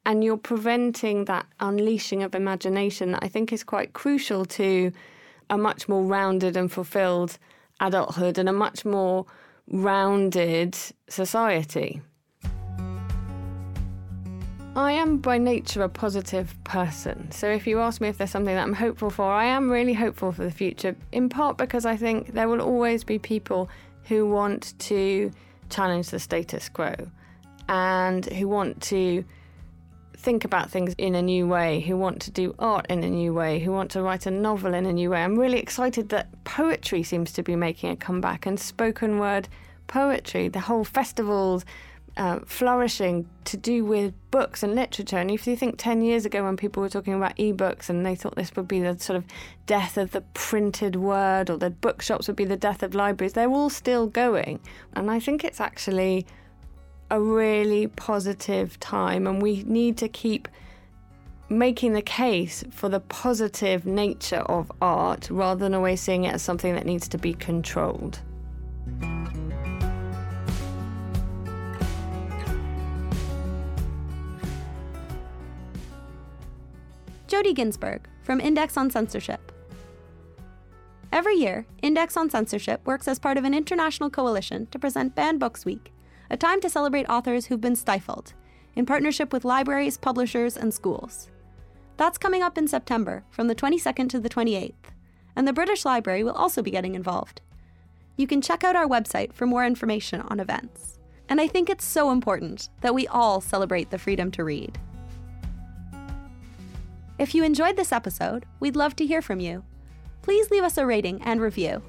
And 0.05 0.23
you're 0.23 0.37
preventing 0.37 1.25
that 1.25 1.45
unleashing 1.61 2.23
of 2.23 2.35
imagination 2.35 3.11
that 3.11 3.23
I 3.23 3.29
think 3.29 3.53
is 3.53 3.63
quite 3.63 3.93
crucial 3.93 4.43
to 4.45 4.91
a 5.49 5.57
much 5.57 5.87
more 5.87 6.03
rounded 6.03 6.57
and 6.57 6.69
fulfilled 6.71 7.37
adulthood 7.79 8.37
and 8.37 8.49
a 8.49 8.53
much 8.53 8.83
more 8.83 9.25
rounded 9.67 10.75
society. 11.07 12.01
I 14.75 14.93
am 14.93 15.17
by 15.17 15.37
nature 15.37 15.83
a 15.83 15.89
positive 15.89 16.55
person. 16.63 17.31
So 17.31 17.47
if 17.47 17.67
you 17.67 17.79
ask 17.79 18.01
me 18.01 18.07
if 18.07 18.17
there's 18.17 18.31
something 18.31 18.55
that 18.55 18.63
I'm 18.63 18.73
hopeful 18.73 19.11
for, 19.11 19.25
I 19.31 19.45
am 19.45 19.69
really 19.69 19.93
hopeful 19.93 20.31
for 20.31 20.43
the 20.43 20.51
future, 20.51 20.95
in 21.11 21.29
part 21.29 21.57
because 21.57 21.85
I 21.85 21.95
think 21.95 22.33
there 22.33 22.47
will 22.47 22.61
always 22.61 23.03
be 23.03 23.19
people 23.19 23.69
who 24.05 24.27
want 24.27 24.73
to 24.79 25.31
challenge 25.69 26.09
the 26.09 26.19
status 26.19 26.69
quo 26.69 26.95
and 27.69 28.25
who 28.25 28.47
want 28.47 28.81
to 28.83 29.23
think 30.17 30.43
about 30.43 30.71
things 30.71 30.95
in 30.97 31.13
a 31.13 31.21
new 31.21 31.47
way, 31.47 31.79
who 31.81 31.95
want 31.95 32.19
to 32.23 32.31
do 32.31 32.55
art 32.57 32.87
in 32.89 33.03
a 33.03 33.09
new 33.09 33.31
way, 33.31 33.59
who 33.59 33.71
want 33.71 33.91
to 33.91 34.01
write 34.01 34.25
a 34.25 34.31
novel 34.31 34.73
in 34.73 34.87
a 34.87 34.93
new 34.93 35.11
way. 35.11 35.23
I'm 35.23 35.37
really 35.37 35.59
excited 35.59 36.09
that 36.09 36.43
poetry 36.45 37.03
seems 37.03 37.31
to 37.33 37.43
be 37.43 37.55
making 37.55 37.91
a 37.91 37.95
comeback 37.95 38.47
and 38.47 38.59
spoken 38.59 39.19
word 39.19 39.47
poetry, 39.85 40.47
the 40.47 40.61
whole 40.61 40.83
festivals 40.83 41.63
uh, 42.15 42.39
flourishing 42.45 43.27
to 43.45 43.57
do 43.57 43.83
with 43.83 44.13
books 44.29 44.63
and 44.63 44.75
literature. 44.75 45.17
And 45.17 45.31
if 45.31 45.47
you 45.47 45.55
think 45.55 45.75
10 45.77 46.01
years 46.01 46.25
ago 46.25 46.43
when 46.43 46.57
people 46.57 46.81
were 46.81 46.89
talking 46.89 47.13
about 47.13 47.35
ebooks 47.37 47.89
and 47.89 48.05
they 48.05 48.15
thought 48.15 48.35
this 48.35 48.55
would 48.55 48.67
be 48.67 48.79
the 48.79 48.97
sort 48.99 49.17
of 49.17 49.25
death 49.65 49.97
of 49.97 50.11
the 50.11 50.21
printed 50.33 50.95
word 50.95 51.49
or 51.49 51.57
the 51.57 51.69
bookshops 51.69 52.27
would 52.27 52.35
be 52.35 52.45
the 52.45 52.57
death 52.57 52.83
of 52.83 52.93
libraries, 52.93 53.33
they're 53.33 53.49
all 53.49 53.69
still 53.69 54.07
going. 54.07 54.59
And 54.93 55.09
I 55.09 55.19
think 55.19 55.43
it's 55.43 55.59
actually 55.59 56.25
a 57.09 57.19
really 57.19 57.87
positive 57.87 58.79
time, 58.79 59.27
and 59.27 59.41
we 59.41 59.63
need 59.63 59.97
to 59.97 60.07
keep 60.07 60.47
making 61.49 61.93
the 61.93 62.01
case 62.01 62.63
for 62.71 62.89
the 62.89 62.99
positive 62.99 63.85
nature 63.85 64.37
of 64.37 64.71
art 64.81 65.29
rather 65.29 65.59
than 65.59 65.75
always 65.75 66.01
seeing 66.01 66.23
it 66.23 66.33
as 66.33 66.41
something 66.41 66.73
that 66.73 66.85
needs 66.85 67.07
to 67.09 67.17
be 67.17 67.33
controlled. 67.33 68.19
Jodie 77.33 77.55
Ginsberg 77.55 78.07
from 78.21 78.39
Index 78.39 78.77
on 78.77 78.91
Censorship. 78.91 79.51
Every 81.11 81.33
year, 81.33 81.65
Index 81.81 82.15
on 82.15 82.29
Censorship 82.29 82.85
works 82.85 83.07
as 83.07 83.17
part 83.17 83.39
of 83.39 83.43
an 83.43 83.55
international 83.55 84.11
coalition 84.11 84.67
to 84.67 84.77
present 84.77 85.15
Banned 85.15 85.39
Books 85.39 85.65
Week, 85.65 85.91
a 86.29 86.37
time 86.37 86.61
to 86.61 86.69
celebrate 86.69 87.09
authors 87.09 87.47
who've 87.47 87.59
been 87.59 87.75
stifled, 87.75 88.33
in 88.75 88.85
partnership 88.85 89.33
with 89.33 89.45
libraries, 89.45 89.97
publishers, 89.97 90.55
and 90.55 90.71
schools. 90.71 91.31
That's 91.97 92.19
coming 92.19 92.43
up 92.43 92.55
in 92.55 92.67
September, 92.67 93.23
from 93.31 93.47
the 93.47 93.55
22nd 93.55 94.09
to 94.09 94.19
the 94.19 94.29
28th, 94.29 94.91
and 95.35 95.47
the 95.47 95.53
British 95.53 95.85
Library 95.85 96.23
will 96.23 96.33
also 96.33 96.61
be 96.61 96.69
getting 96.69 96.93
involved. 96.93 97.41
You 98.15 98.27
can 98.27 98.43
check 98.43 98.63
out 98.63 98.75
our 98.75 98.87
website 98.87 99.33
for 99.33 99.47
more 99.47 99.65
information 99.65 100.21
on 100.21 100.39
events. 100.39 100.99
And 101.29 101.41
I 101.41 101.47
think 101.47 101.67
it's 101.67 101.83
so 101.83 102.11
important 102.11 102.69
that 102.81 102.93
we 102.93 103.07
all 103.07 103.41
celebrate 103.41 103.89
the 103.89 103.97
freedom 103.97 104.29
to 104.33 104.43
read. 104.43 104.77
If 107.23 107.33
you 107.33 107.45
enjoyed 107.45 107.77
this 107.77 107.93
episode, 107.93 108.45
we'd 108.59 108.75
love 108.75 108.97
to 108.97 109.05
hear 109.05 109.21
from 109.21 109.39
you. 109.39 109.63
Please 110.23 110.51
leave 110.51 110.65
us 110.65 110.77
a 110.77 110.85
rating 110.85 111.21
and 111.21 111.39
review. 111.39 111.81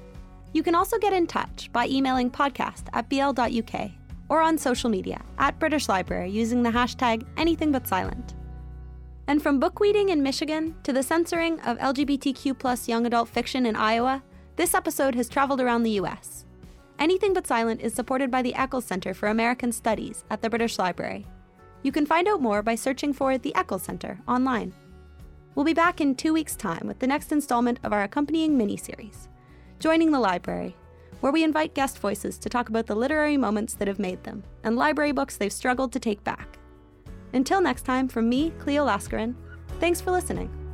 You 0.53 0.63
can 0.63 0.75
also 0.75 0.97
get 0.97 1.11
in 1.11 1.27
touch 1.27 1.69
by 1.73 1.87
emailing 1.89 2.31
podcast 2.31 2.83
at 2.93 3.09
bl.uk 3.09 3.91
or 4.29 4.41
on 4.41 4.57
social 4.57 4.89
media 4.89 5.21
at 5.37 5.59
British 5.59 5.89
Library 5.89 6.31
using 6.31 6.63
the 6.63 6.69
hashtag 6.69 7.25
anythingbutsilent. 7.35 8.33
And 9.27 9.43
from 9.43 9.59
bookweeding 9.59 10.07
in 10.07 10.23
Michigan 10.23 10.73
to 10.83 10.93
the 10.93 11.03
censoring 11.03 11.59
of 11.59 11.79
LGBTQ 11.79 12.57
plus 12.57 12.87
young 12.87 13.05
adult 13.05 13.27
fiction 13.27 13.65
in 13.65 13.75
Iowa, 13.75 14.23
this 14.55 14.73
episode 14.73 15.15
has 15.15 15.27
traveled 15.27 15.59
around 15.59 15.83
the 15.83 15.99
US. 15.99 16.45
Anything 16.97 17.33
But 17.33 17.45
Silent 17.45 17.81
is 17.81 17.93
supported 17.93 18.31
by 18.31 18.41
the 18.41 18.55
Eccles 18.55 18.85
Center 18.85 19.13
for 19.13 19.27
American 19.27 19.73
Studies 19.73 20.23
at 20.29 20.41
the 20.41 20.49
British 20.49 20.79
Library. 20.79 21.27
You 21.83 21.91
can 21.91 22.05
find 22.05 22.25
out 22.29 22.41
more 22.41 22.63
by 22.63 22.75
searching 22.75 23.11
for 23.11 23.37
the 23.37 23.53
Eccles 23.53 23.83
Center 23.83 24.21
online. 24.29 24.73
We'll 25.55 25.63
be 25.63 25.73
back 25.73 26.01
in 26.01 26.15
two 26.15 26.33
weeks' 26.33 26.57
time 26.57 26.85
with 26.85 26.99
the 26.99 27.07
next 27.07 27.31
installment 27.31 27.79
of 27.83 27.93
our 27.93 28.03
accompanying 28.03 28.57
mini-series, 28.57 29.29
Joining 29.79 30.11
the 30.11 30.19
Library, 30.19 30.75
where 31.21 31.31
we 31.31 31.45
invite 31.45 31.73
guest 31.73 31.97
voices 31.99 32.37
to 32.39 32.49
talk 32.49 32.67
about 32.67 32.87
the 32.87 32.95
literary 32.95 33.37
moments 33.37 33.73
that 33.75 33.87
have 33.87 33.97
made 33.97 34.21
them 34.25 34.43
and 34.65 34.75
library 34.75 35.13
books 35.13 35.37
they've 35.37 35.53
struggled 35.53 35.93
to 35.93 35.99
take 35.99 36.21
back. 36.25 36.59
Until 37.31 37.61
next 37.61 37.83
time, 37.83 38.09
from 38.09 38.27
me, 38.27 38.51
Cleo 38.59 38.85
Laskarin, 38.85 39.33
thanks 39.79 40.01
for 40.01 40.11
listening. 40.11 40.64